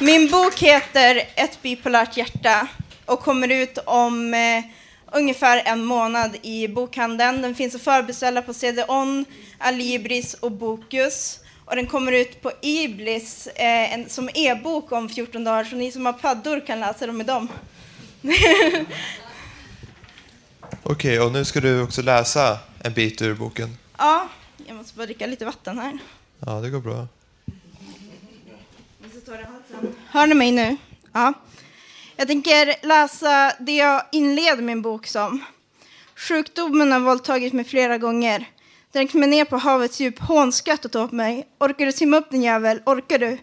[0.00, 2.68] Min bok heter Ett bipolärt hjärta
[3.04, 4.64] och kommer ut om eh,
[5.12, 7.42] ungefär en månad i bokhandeln.
[7.42, 9.24] Den finns att förbeställa på CD-ON,
[9.58, 11.40] Alibris och Bokus.
[11.66, 15.92] Och den kommer ut på Iblis eh, en, som e-bok om 14 dagar, så ni
[15.92, 17.48] som har paddor kan läsa dem med dem.
[20.82, 23.76] Okej, och nu ska du också läsa en bit ur boken.
[23.98, 24.28] ja,
[24.66, 25.98] jag måste bara dricka lite vatten här.
[26.46, 27.06] Ja, det går bra.
[30.10, 30.76] Hör ni mig nu?
[31.12, 31.32] Ja.
[32.16, 35.44] Jag tänker läsa det jag inleder min bok som.
[36.16, 38.48] Sjukdomen har våldtagit mig flera gånger.
[38.96, 41.46] Dränkt mig ner på havets djup, hånskrattat åt mig.
[41.60, 42.80] Orkar du simma upp din jävel?
[42.86, 43.38] Orkar du?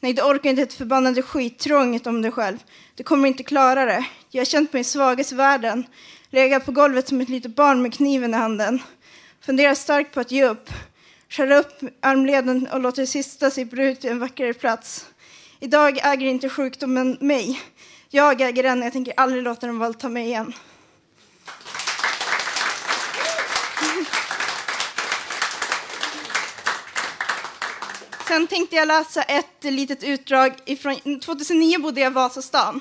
[0.00, 1.66] Nej, du orkar inte ett förbannade skit.
[1.66, 2.58] Inget om dig själv.
[2.94, 4.04] Du kommer inte klara det.
[4.30, 5.86] Jag har känt mig svagast i världen.
[6.30, 8.82] Legat på golvet som ett litet barn med kniven i handen.
[9.40, 10.70] Funderar starkt på att ge upp.
[11.28, 15.06] Skär upp armleden och låter det sista sippra ut till en vackrare plats.
[15.60, 17.60] Idag äger inte sjukdomen mig.
[18.10, 20.52] Jag äger den och jag tänker aldrig låta den våldta mig igen.
[28.28, 32.80] Sen tänkte jag läsa ett litet utdrag ifrån 2009 bodde jag i Vasastan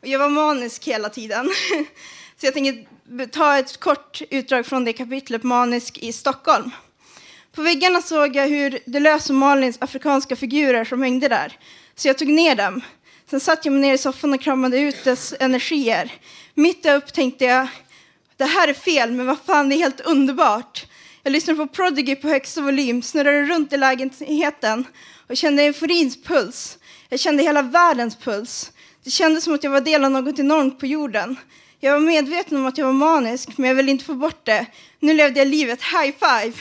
[0.00, 1.50] och jag var manisk hela tiden.
[2.40, 6.70] Så jag tänker ta ett kort utdrag från det kapitlet Manisk i Stockholm.
[7.52, 11.58] På väggarna såg jag hur Deleuze och Malins afrikanska figurer som hängde där.
[11.94, 12.80] Så jag tog ner dem.
[13.30, 16.12] Sen satt jag mig ner i soffan och kramade ut dess energier.
[16.54, 17.68] Mitt upp tänkte jag,
[18.36, 20.86] det här är fel, men vad fan, det är helt underbart.
[21.22, 24.84] Jag lyssnade på Prodigy på högsta volym, snurrade runt i lägenheten
[25.28, 26.78] och kände euforins puls.
[27.08, 28.72] Jag kände hela världens puls.
[29.04, 31.36] Det kändes som att jag var del av något enormt på jorden.
[31.80, 34.66] Jag var medveten om att jag var manisk, men jag ville inte få bort det.
[35.00, 36.52] Nu levde jag livet high five.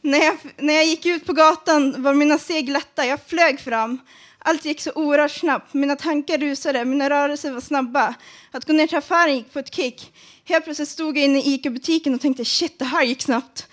[0.00, 3.98] När jag, när jag gick ut på gatan var mina steg lätta, jag flög fram.
[4.38, 8.14] Allt gick så oerhört snabbt, mina tankar rusade, mina rörelser var snabba.
[8.50, 10.12] Att gå ner till affären gick på ett kick.
[10.46, 13.68] Helt plötsligt stod jag inne i ICA-butiken och tänkte shit, det här gick snabbt.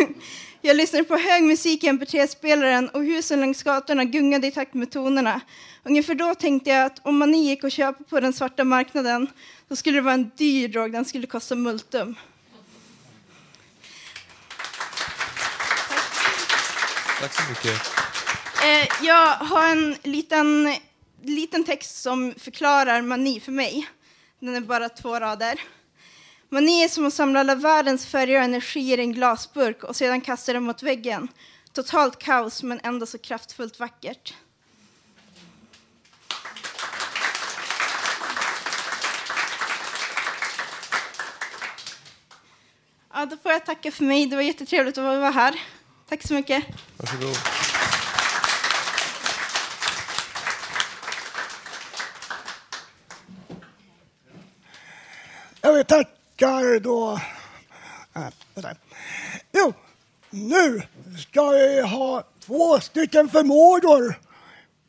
[0.60, 4.90] Jag lyssnade på hög musik i mp3-spelaren och husen längs gatorna gungade i takt med
[4.90, 5.40] tonerna.
[5.82, 9.26] Ungefär då tänkte jag att om man gick och köpa på den svarta marknaden
[9.68, 12.16] då skulle det vara en dyr drog, den skulle kosta multum.
[17.20, 17.80] Tack så mycket.
[18.64, 20.74] Eh, jag har en liten,
[21.22, 23.88] liten text som förklarar mani för mig.
[24.40, 25.60] Den är bara två rader.
[26.50, 30.20] Mani är som att samla alla världens färger och energier i en glasburk och sedan
[30.20, 31.28] kasta dem mot väggen.
[31.72, 34.34] Totalt kaos, men ändå så kraftfullt vackert.
[43.12, 44.26] Ja, då får jag tacka för mig.
[44.26, 45.60] Det var jättetrevligt att vara här.
[46.08, 46.64] Tack så mycket.
[46.96, 47.36] Varsågod.
[55.62, 55.84] Ja, vi
[56.38, 57.20] tackar då.
[58.14, 58.70] Äh.
[59.52, 59.72] Jo,
[60.30, 60.82] nu
[61.18, 64.18] ska vi ha två stycken förmågor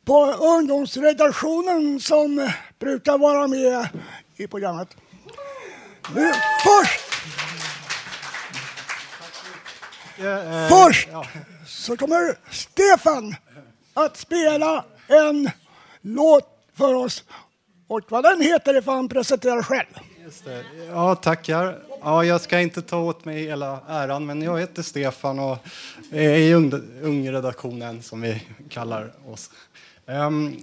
[0.04, 3.88] på ungdomsredaktionen som brukar vara med
[4.36, 4.88] i programmet.
[6.14, 6.32] Nu,
[6.64, 7.00] först
[10.68, 11.08] Först
[11.66, 13.36] så kommer Stefan
[13.94, 15.50] att spela en
[16.00, 17.24] låt för oss.
[17.88, 20.09] Och vad den heter det får han presentera själv.
[20.30, 20.64] Just det.
[20.88, 21.78] Ja, tackar.
[22.00, 25.58] Ja, jag ska inte ta åt mig hela äran, men jag heter Stefan och
[26.10, 26.54] är i
[27.02, 29.50] ungredaktionen som vi kallar oss.
[30.06, 30.56] Ehm,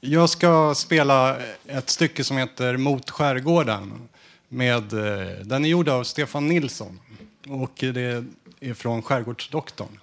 [0.00, 4.08] jag ska spela ett stycke som heter Mot skärgården.
[4.48, 7.00] Med, eh, den är gjord av Stefan Nilsson
[7.48, 8.24] och det
[8.60, 9.98] är från Skärgårdsdoktorn.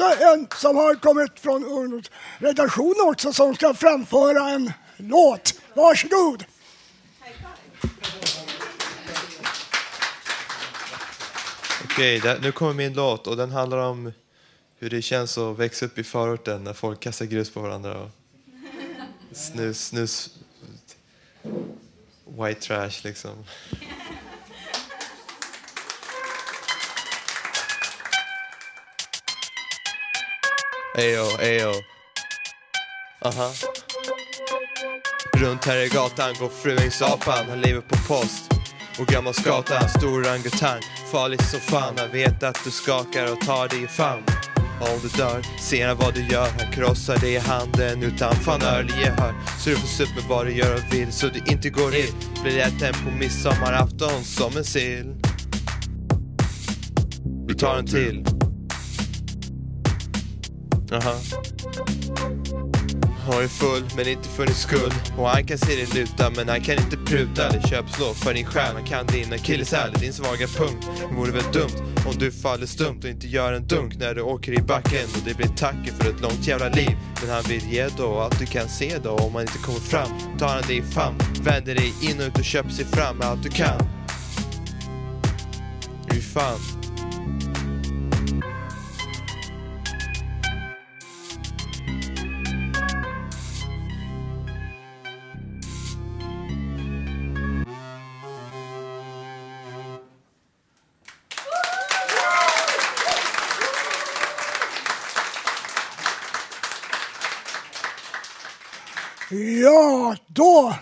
[0.00, 5.54] Också en som har kommit från ungdomsredaktionen också som ska framföra en låt.
[5.74, 6.44] Varsågod!
[11.84, 14.12] Okej, okay, nu kommer min låt och den handlar om
[14.78, 18.10] hur det känns att växa upp i förorten när folk kastar grus på varandra och
[19.32, 20.30] snus, snus,
[22.24, 23.44] white trash liksom.
[30.98, 31.70] Eyo, oh, eyo.
[31.70, 31.76] Oh.
[33.28, 33.50] Aha.
[35.36, 38.52] Runt här i gatan går fruängsapan, han lever på post.
[39.00, 40.80] Och gammal skata, stor orangutang
[41.12, 44.22] Farlig som fan, han vet att du skakar och tar dig i famn.
[44.80, 46.48] Om du dör, ser han vad du gör.
[46.58, 50.52] Han krossar dig i handen utan fanörlig gehör Så du får sup med vad du
[50.52, 55.14] gör och vill Så du inte går ill Blir äten på midsommarafton som en sill.
[57.48, 58.27] Vi tar en till.
[60.92, 61.14] Aha.
[63.26, 64.92] Han är full men inte för din skull.
[65.18, 67.48] Och han kan se dig luta men han kan inte pruta.
[67.48, 71.52] Eller köpslå för din själ Han kan din akilleshäl, din svaga punkt Det vore väl
[71.52, 75.06] dumt om du faller stumt och inte gör en dunk när du åker i backen.
[75.14, 76.96] Och det blir tacken för ett långt jävla liv.
[77.20, 80.38] Men han vill ge då allt du kan se då om han inte kommer fram.
[80.38, 83.26] Tar han dig i famn Vänder dig in och ut och köper sig fram med
[83.26, 83.80] allt du kan.
[86.06, 86.87] Hur fan.
[110.08, 110.74] Ja, då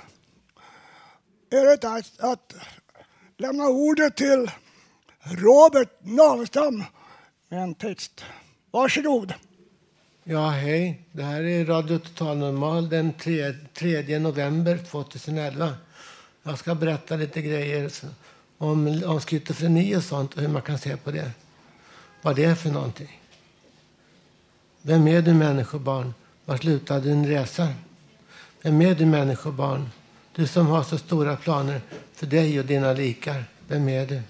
[1.51, 2.55] är det dags att
[3.37, 4.51] lämna ordet till
[5.21, 6.85] Robert Navestam
[7.49, 8.25] med en text.
[8.71, 9.35] Varsågod.
[10.25, 11.09] Ja, hej.
[11.13, 15.75] Det här är Radio Total Normal den 3, 3 november 2011.
[16.43, 17.91] Jag ska berätta lite grejer
[18.59, 21.31] om, om schizofreni och sånt och hur man kan se på det.
[22.23, 23.21] Vad det är för någonting.
[24.83, 26.15] Vem är du människobarn?
[26.45, 27.69] Var slutade din resa?
[28.67, 29.91] Vem är du människobarn?
[30.35, 31.81] Du som har så stora planer
[32.15, 33.45] för dig och dina likar.
[33.69, 34.23] Vem är du?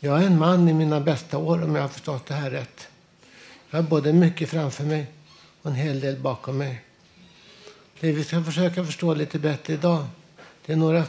[0.00, 2.88] Jag är en man i mina bästa år om jag har förstått det här rätt.
[3.70, 5.06] Jag har både mycket framför mig
[5.62, 6.84] och en hel del bakom mig.
[8.00, 10.06] Det vi ska försöka förstå lite bättre idag
[10.66, 11.04] det är några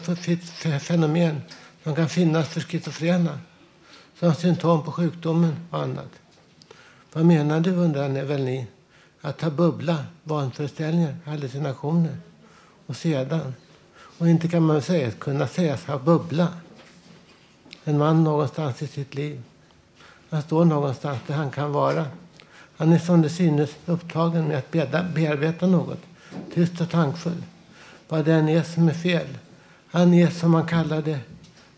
[0.79, 1.41] fenomen
[1.83, 3.39] som kan finnas för schizofrena
[4.19, 6.09] som symptom på sjukdomen och annat.
[7.13, 8.67] Vad menar du, undrar ni väl ni?
[9.21, 12.17] Att ha bubbla, vanföreställningar, hallucinationer
[12.85, 13.53] och sedan.
[14.17, 16.47] Och inte kan man säga, kunna sägas ha bubbla.
[17.83, 19.41] En man någonstans i sitt liv.
[20.29, 22.05] Han står någonstans där han kan vara.
[22.77, 24.71] Han är som det synes upptagen med att
[25.13, 25.99] bearbeta något.
[26.53, 27.43] Tyst och tankfull.
[28.09, 29.27] Vad det än är som är fel.
[29.91, 31.19] Han är som man kallar det,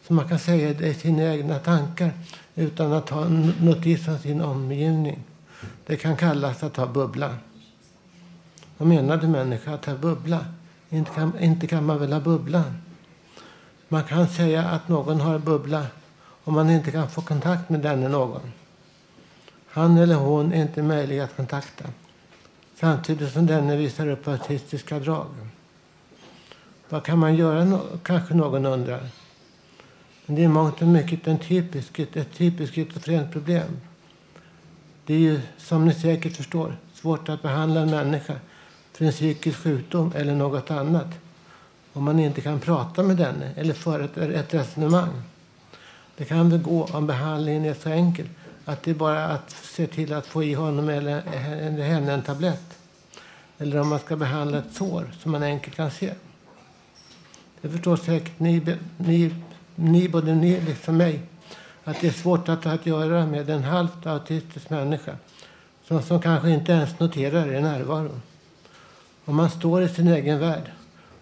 [0.08, 2.12] som man kan säga det i sina egna tankar
[2.56, 3.26] utan att ha
[3.62, 5.24] notis om sin omgivning.
[5.86, 7.36] Det kan kallas att ha bubbla.
[8.78, 10.46] Vad menar du människa att ha bubbla?
[10.90, 12.64] Inte kan, inte kan man väl ha bubbla?
[13.88, 15.86] Man kan säga att någon har bubbla
[16.44, 18.52] om man inte kan få kontakt med denne någon.
[19.68, 21.86] Han eller hon är inte möjlig att kontakta
[22.76, 25.28] samtidigt som denne visar upp autistiska drag.
[26.90, 29.10] Vad kan man göra, kanske någon undrar.
[30.26, 33.80] Men det är mångt och mycket en typisk, ett typiskt schizofrent problem.
[35.06, 38.36] Det är ju, som ni säkert förstår, svårt att behandla en människa
[38.94, 41.08] för en psykisk sjukdom eller något annat
[41.94, 45.22] om man inte kan prata med denne eller föra ett, ett resonemang.
[46.18, 48.30] Det kan väl gå om behandlingen är så enkel
[48.66, 51.22] att det är bara att se till att få i honom eller
[51.82, 52.78] henne en tablett.
[53.58, 56.14] Eller om man ska behandla ett sår som man enkelt kan se.
[57.62, 59.36] Det förstår säkert ni, ni,
[59.76, 61.20] ni både ni liksom mig
[61.84, 65.16] att det är svårt att ha att göra med en halvt autistisk människa
[65.88, 68.20] som, som kanske inte ens noterar er närvaro.
[69.26, 70.72] Om man står i sin egen värld,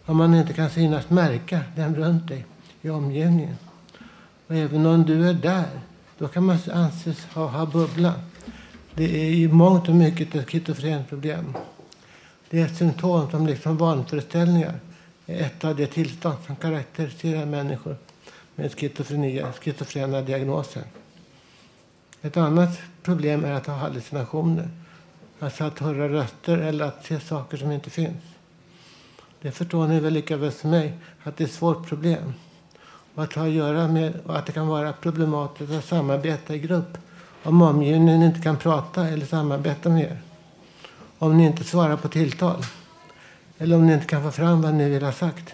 [0.06, 2.46] om man inte kan synas märka den runt dig
[2.82, 3.58] i omgivningen.
[4.48, 5.70] Och även om du är där,
[6.18, 8.22] då kan man anses ha, ha bubblan.
[8.96, 11.54] Det är i mångt och mycket ett schizofrent problem.
[12.50, 14.80] Det är ett symptom som liksom vanföreställningar
[15.26, 17.96] är ett av de tillstånd som karaktäriserar människor
[18.62, 20.84] med schizofrena diagnoser.
[22.22, 24.70] Ett annat problem är att ha hallucinationer.
[25.40, 28.24] Alltså att höra röster eller att se saker som inte finns.
[29.42, 30.94] Det förstår ni väl lika väl som mig
[31.24, 32.34] att det är ett svårt problem.
[33.16, 36.60] Och att ha att göra med och att det kan vara problematiskt att samarbeta i
[36.60, 36.98] grupp
[37.44, 40.22] om omgivningen inte kan prata eller samarbeta med er.
[41.18, 42.64] Om ni inte svarar på tilltal.
[43.58, 45.54] Eller om ni inte kan få fram vad ni vill ha sagt.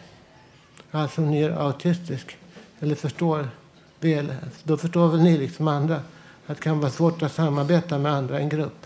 [0.91, 2.37] Alltså om ni är autistisk
[2.80, 3.49] eller förstår
[3.99, 5.95] väl, då förstår väl ni liksom andra
[6.47, 8.86] att det kan vara svårt att samarbeta med andra i en grupp.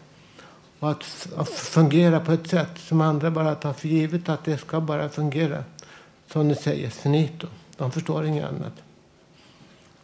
[0.80, 4.58] Och att, att fungera på ett sätt som andra bara tar för givet att det
[4.58, 5.64] ska bara fungera.
[6.32, 7.48] Som ni säger, finito.
[7.78, 8.74] De förstår inget annat.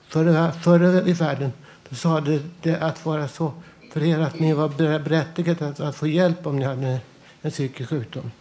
[0.08, 1.52] Förr, förr i världen
[1.90, 3.54] då sa det, det att vara så
[3.92, 7.00] för er att ni var berättigade att, att få hjälp om ni hade
[7.42, 8.32] en psykisk sjukdom.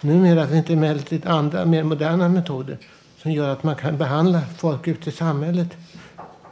[0.00, 2.78] Numera finns det emellertid andra, mer moderna metoder
[3.24, 5.68] som gör att man kan behandla folk ute i samhället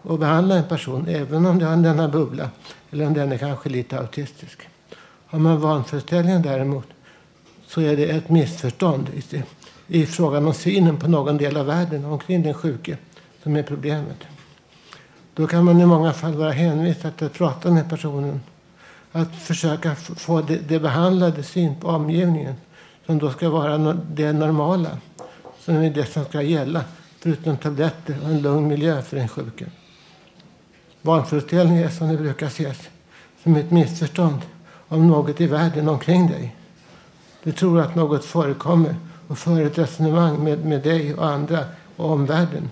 [0.03, 2.51] och behandla en person även om den har bubbla
[2.91, 4.69] eller om den är kanske lite autistisk.
[5.27, 6.87] Har man vanföreställningen däremot
[7.67, 9.43] så är det ett missförstånd i,
[9.87, 12.97] i frågan om synen på någon del av världen omkring den sjuke
[13.43, 14.19] som är problemet.
[15.35, 18.41] Då kan man i många fall vara hänvisad till att prata med personen.
[19.13, 22.55] Att försöka få det, det behandlade syn på omgivningen
[23.07, 24.91] som då ska vara det normala.
[25.65, 26.85] Som är det som ska gälla
[27.21, 29.67] förutom tabletter och en lugn miljö för den sjuke.
[31.03, 32.89] Vanföreställningar är som det brukar ses
[33.43, 34.41] som ett missförstånd
[34.89, 36.57] om något i världen omkring dig.
[37.43, 38.97] Du tror att något förekommer
[39.29, 41.65] och för ett resonemang med, med dig och andra
[41.97, 42.71] och omvärlden.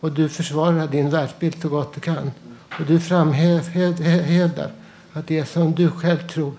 [0.00, 2.30] Och du försvarar din världsbild så gott du kan.
[2.78, 4.70] Och du framhävdar
[5.12, 6.52] att det är som du själv tror,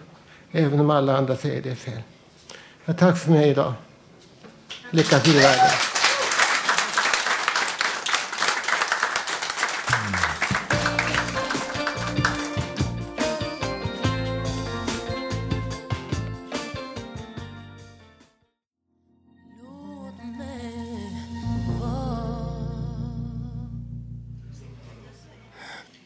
[0.52, 2.02] även om alla andra säger det är fel.
[2.86, 3.74] Ja, tack för mig idag.
[4.92, 5.72] Lycka till i världen.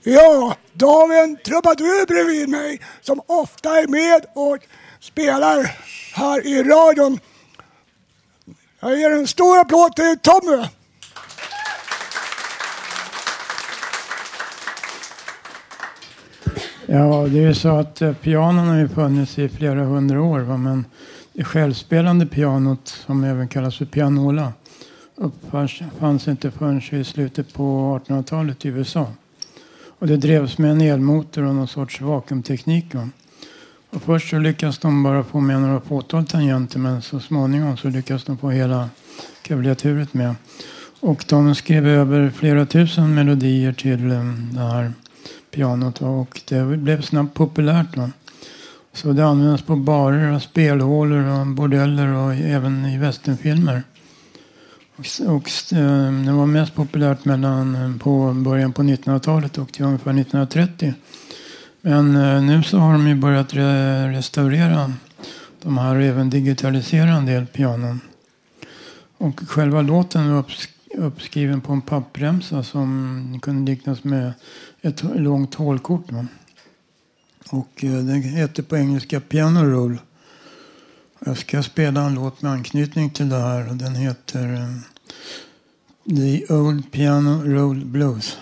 [0.04, 4.58] Ja, då har vi en trubadur bredvid mig som ofta är med och
[5.00, 5.76] spelar
[6.14, 7.20] här i radion.
[8.84, 10.66] Jag ger en stor applåd till Tommy.
[16.86, 20.40] Ja, det är ju så att eh, pianon har ju funnits i flera hundra år.
[20.40, 20.58] Va?
[20.58, 20.86] Men
[21.34, 24.54] det självspelande pianot, som även kallas för pianola,
[25.16, 29.08] uppfanns inte förrän i slutet på 1800-talet i USA.
[30.00, 32.96] Och det drevs med en elmotor och någon sorts vakuumteknik.
[32.96, 33.10] Va?
[33.92, 37.89] Och först så lyckas de bara få med några fåtal tangenter men så småningom så
[37.89, 38.89] lyckas de få hela
[39.42, 40.36] klaviaturet med.
[41.00, 44.94] Och de skrev över flera tusen melodier till eh, det här
[45.52, 47.96] pianot och det blev snabbt populärt.
[47.96, 48.10] Då.
[48.94, 53.84] Så det används på barer och spelhålor och bordeller och även i västernfilmer.
[54.96, 59.86] Och, och eh, det var mest populärt mellan, eh, på början på 1900-talet och till
[59.86, 60.94] ungefär 1930.
[61.82, 64.94] Men eh, nu så har de ju börjat re restaurera
[65.62, 68.00] de här och även digitalisera en del pianon.
[69.18, 70.46] Och själva låten var
[70.98, 74.34] uppskriven på en pappremsa som kunde liknas med
[74.82, 76.06] ett långt hålkort.
[77.52, 79.98] Och eh, den heter på engelska Piano Roll.
[81.26, 84.78] Jag ska spela en låt med anknytning till det här och den heter eh,
[86.16, 88.38] The Old Piano Roll Blues.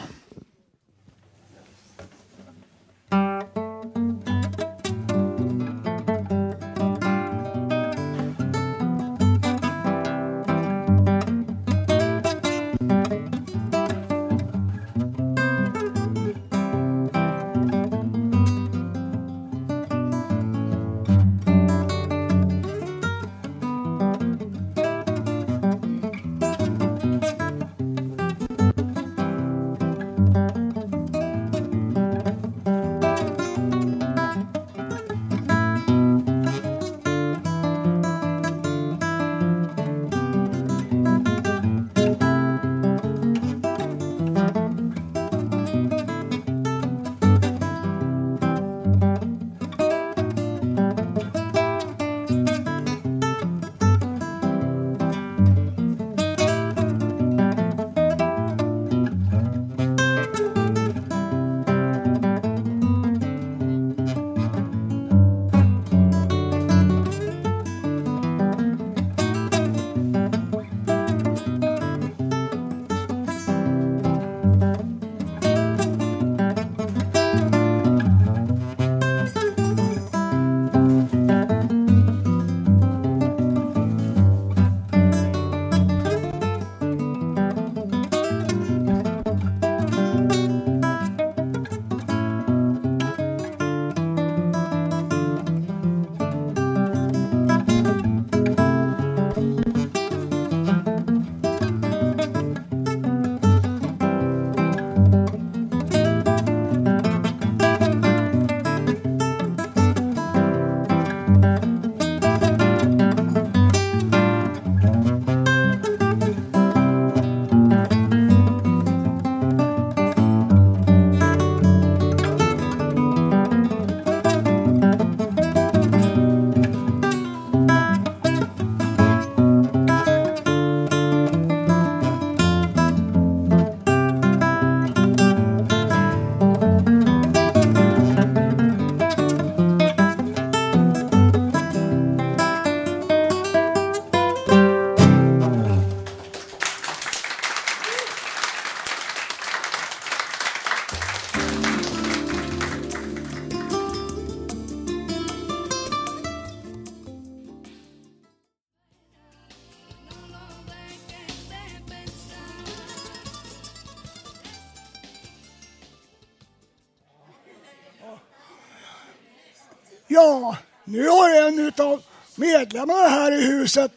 [170.11, 172.03] Ja, nu har en av
[172.35, 173.91] medlemmarna här i huset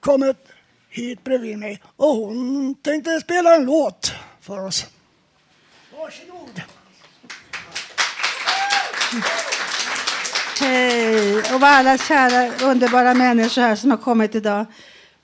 [0.00, 0.36] kommit
[0.88, 4.86] hit bredvid mig och hon tänkte spela en låt för oss.
[5.96, 6.62] Varsågod.
[10.60, 14.66] Hej och vad alla kära underbara människor här som har kommit idag.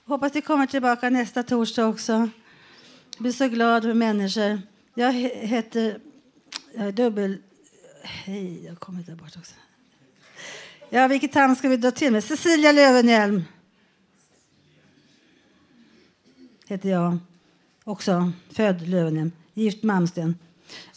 [0.05, 2.13] Hoppas ni kommer tillbaka nästa torsdag också.
[3.13, 4.61] Jag blir så glad för människor.
[4.93, 5.99] Jag heter...
[6.73, 7.37] Jag är dubbel...
[8.03, 9.53] Hej, jag kommer där bort också.
[10.91, 12.23] Ja, vilket namn ska vi dra till med?
[12.23, 13.43] Cecilia Lövenhjelm.
[16.67, 17.17] Heter jag.
[17.83, 19.31] Också född Lövenhjelm.
[19.53, 20.35] Gift Malmsten.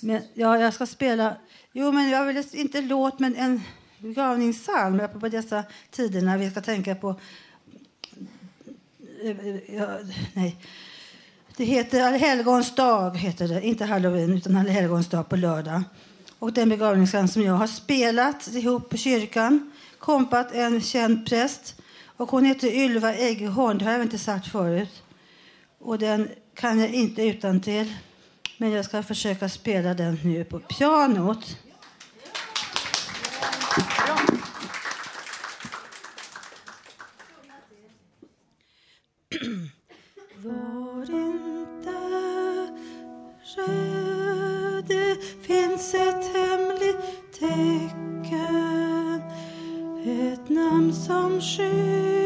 [0.01, 1.37] Men ja, jag ska spela...
[1.73, 3.61] Jo, men jag vill inte låt, men en
[3.99, 7.21] begravningspsalm på dessa tider när vi ska tänka på...
[9.23, 9.99] Eh, eh, ja,
[10.33, 10.57] nej.
[11.57, 13.67] Det heter Allhelgons dag, heter det.
[13.67, 15.83] inte halloween, utan Allhelgons dag på lördag.
[16.39, 19.72] Och den begravningspsalm som jag har spelat ihop på kyrkan,
[20.03, 21.75] kompat en känd präst.
[22.17, 25.03] Och hon heter Ylva Eggehorn, det har jag inte sagt förut.
[25.79, 27.95] Och den kan jag inte utan till.
[28.57, 31.57] Men jag ska försöka spela den nu på pianot.
[34.09, 34.52] Var
[51.09, 52.22] namn som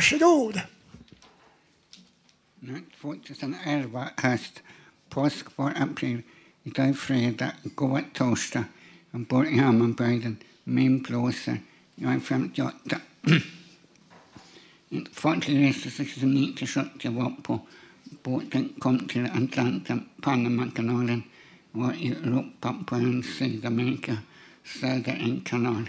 [0.00, 0.60] Varsågod.
[2.60, 2.84] Varsågod.
[3.00, 4.62] 2011 höst,
[5.08, 6.22] påsk var april,
[6.62, 8.64] idag är fredag, igår torsdag.
[9.10, 10.36] Jag bor i Hammarbygden.
[10.64, 11.60] min blåser,
[11.94, 12.96] jag är 58.
[15.12, 17.60] Fartyg reste 69 till 70, var på
[18.22, 21.22] båten, kom till Atlanten, Panamakanalen,
[21.70, 24.18] var i Europa på en Sydamerika,
[24.64, 25.88] söder en kanal.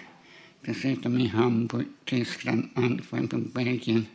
[0.66, 4.06] Dessutom i Hamburg, Tyskland, Antwerpen, Belgien,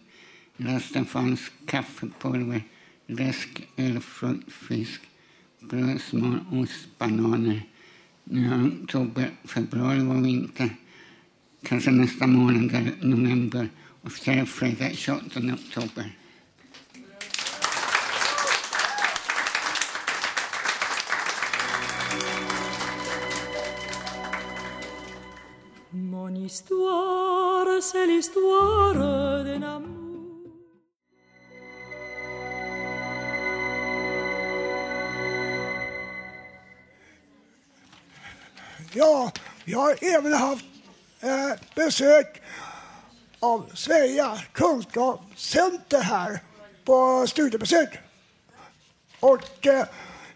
[0.57, 2.63] Resten fanns kaffepulver,
[3.07, 5.01] läsk, öl, frukt, fisk,
[5.61, 7.63] bröd, smör, ost, bananer.
[8.25, 10.71] Nu har oktober, februari var vinter.
[11.63, 13.69] Kanske nästa månad är november
[14.03, 16.17] och så är det fredag 28 oktober.
[27.97, 28.95] C'est l'histoire
[29.45, 29.91] d'un amour.
[38.93, 39.33] Ja,
[39.65, 40.65] vi har även haft
[41.21, 42.43] eh, besök
[43.41, 46.41] av Sveja kunskapscenter här
[46.85, 47.99] på studiebesök.
[49.21, 49.87] Och eh,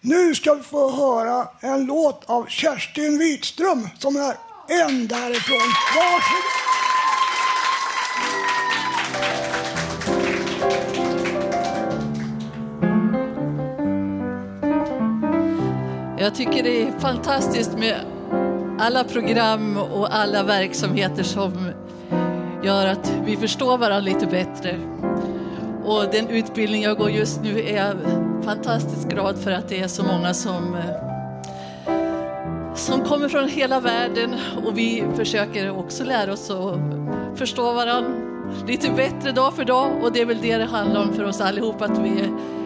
[0.01, 4.37] nu ska vi få höra en låt av Kerstin Wikström som är
[4.69, 5.75] en därifrån.
[5.97, 6.60] Varsågod!
[16.21, 17.95] Jag tycker det är fantastiskt med
[18.79, 21.71] alla program och alla verksamheter som
[22.65, 24.79] gör att vi förstår varandra lite bättre.
[25.85, 27.97] Och den utbildning jag går just nu är jag
[28.45, 31.95] fantastiskt glad för att det är så många som, eh,
[32.75, 34.35] som kommer från hela världen
[34.67, 36.79] och vi försöker också lära oss att
[37.39, 38.11] förstå varandra
[38.67, 41.41] lite bättre dag för dag och det är väl det det handlar om för oss
[41.41, 42.60] allihop att vi är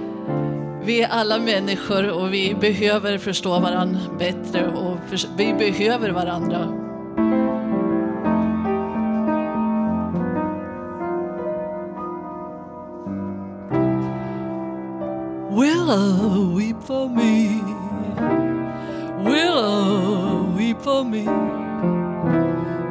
[0.85, 4.99] vi är alla människor och vi behöver förstå varandra bättre och
[5.37, 6.85] vi behöver varandra.
[15.51, 17.61] Willow, weep for me.
[19.25, 21.25] Willow, weep for me.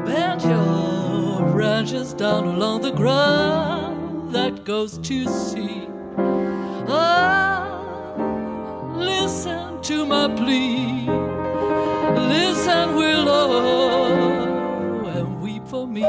[0.06, 5.88] Bend your branches down along the ground that goes to sea.
[6.88, 7.43] oh,
[9.06, 11.08] listen to my plea.
[12.34, 13.52] Listen, Willow,
[15.08, 16.04] and weep for me.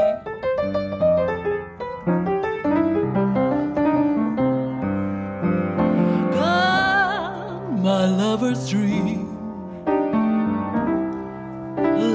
[6.33, 9.35] Gone, my lover's dream.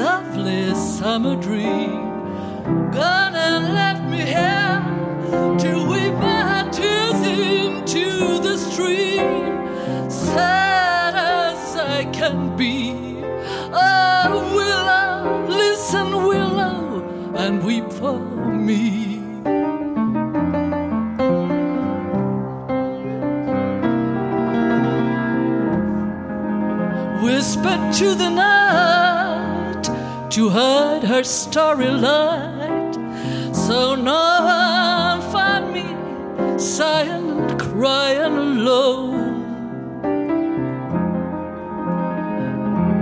[0.07, 1.91] Lovely summer dream.
[2.93, 4.83] Gone and left me here
[5.63, 9.50] to weep my tears into the stream.
[12.21, 12.93] Can be.
[13.73, 18.19] Ah, oh, Willow, listen, Willow, and weep for
[18.69, 19.09] me.
[27.23, 29.85] whispered to the night
[30.31, 32.95] to hide her starry light.
[33.55, 35.87] So no one find me
[36.59, 39.10] sighing, crying alone.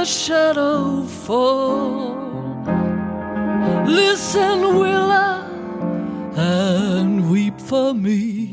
[0.00, 2.16] the shadow falls.
[3.86, 5.44] Listen, will I
[6.36, 8.49] and weep for me?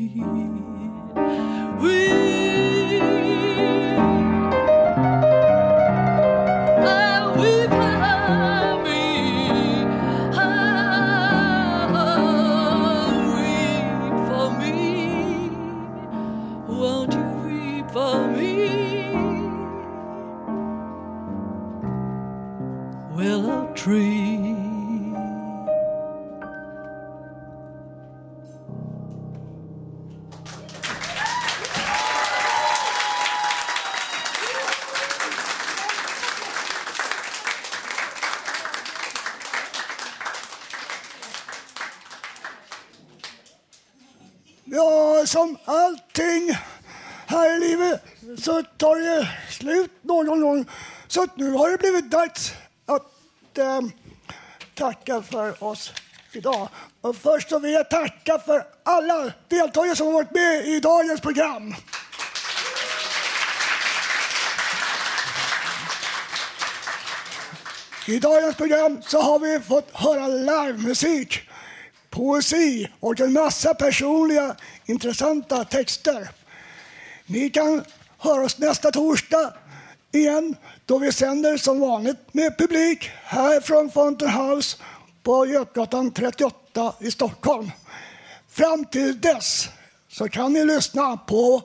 [45.27, 46.57] Som allting
[47.27, 48.03] här i livet
[48.37, 50.65] så tar det slut någon gång.
[51.07, 52.53] Så att nu har det blivit dags
[52.85, 53.81] att eh,
[54.75, 55.93] tacka för oss
[56.31, 56.69] idag.
[57.01, 61.21] Och först så vill jag tacka för alla deltagare som har varit med i dagens
[61.21, 61.75] program.
[68.07, 71.39] I dagens program så har vi fått höra livemusik,
[72.09, 74.55] poesi och en massa personliga
[74.87, 76.29] intressanta texter.
[77.25, 77.83] Ni kan
[78.17, 79.53] höra oss nästa torsdag
[80.11, 84.77] igen då vi sänder som vanligt med publik här från Fountain House
[85.23, 87.71] på Götgatan 38 i Stockholm.
[88.49, 89.69] Fram till dess
[90.09, 91.61] så kan ni lyssna på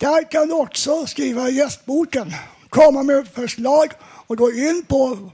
[0.05, 2.35] Där kan du också skriva i gästboken,
[2.69, 3.93] komma med förslag
[4.27, 5.31] och gå in på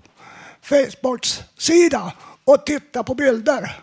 [0.62, 2.12] Facebooks sida
[2.44, 3.80] och titta på bilder.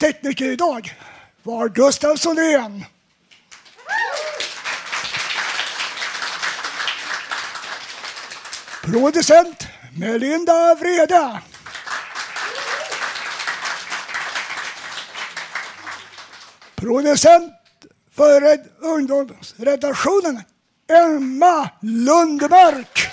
[0.00, 0.94] Tekniker idag
[1.42, 2.84] var Gustav Sundén.
[8.82, 11.40] Producent Melinda Vrede.
[16.76, 17.59] Producent
[18.20, 20.42] för ungdomsredaktionen
[20.88, 23.08] Emma Lundmark.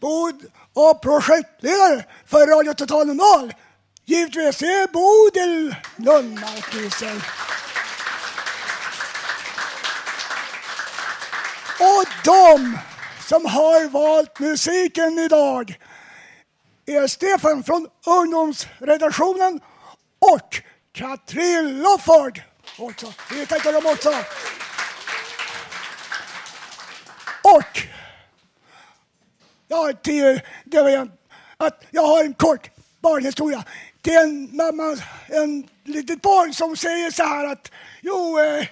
[0.00, 3.52] Bod och projektledare för Radio Total Normal.
[4.04, 7.22] Givetvis är Bodil Lundmark Nilsson.
[11.78, 12.78] Och de
[13.28, 15.78] som har valt musiken idag
[16.96, 19.60] är Stefan från ungdomsredaktionen
[20.18, 20.62] och
[20.92, 22.42] Katrin Lofford.
[22.78, 23.12] Också.
[23.30, 24.08] Vi tackar dem också.
[27.42, 27.86] Och
[29.72, 31.12] Ja, till, det var en,
[31.56, 32.70] att jag har en kort
[33.00, 33.64] barnhistoria.
[34.00, 37.70] Det är en mamma, en litet barn som säger så här att
[38.00, 38.66] jo, eh,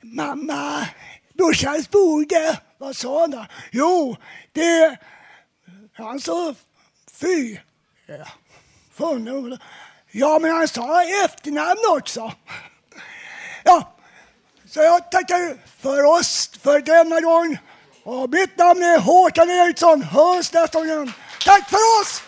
[0.00, 0.88] mamma,
[1.34, 2.60] brorsans borde.
[2.78, 3.46] Vad sa han då?
[3.72, 4.16] Jo,
[4.52, 4.98] det,
[5.92, 6.54] han sa
[7.20, 7.58] fy.
[8.06, 8.26] Ja,
[10.10, 12.32] ja, men han sa efternamn också.
[13.64, 13.94] Ja,
[14.68, 17.58] så jag tackar för oss för denna gång.
[18.04, 20.02] Och mitt namn är Håkan Eriksson.
[20.02, 21.12] Hörs nästa gång.
[21.44, 22.22] Tack för oss!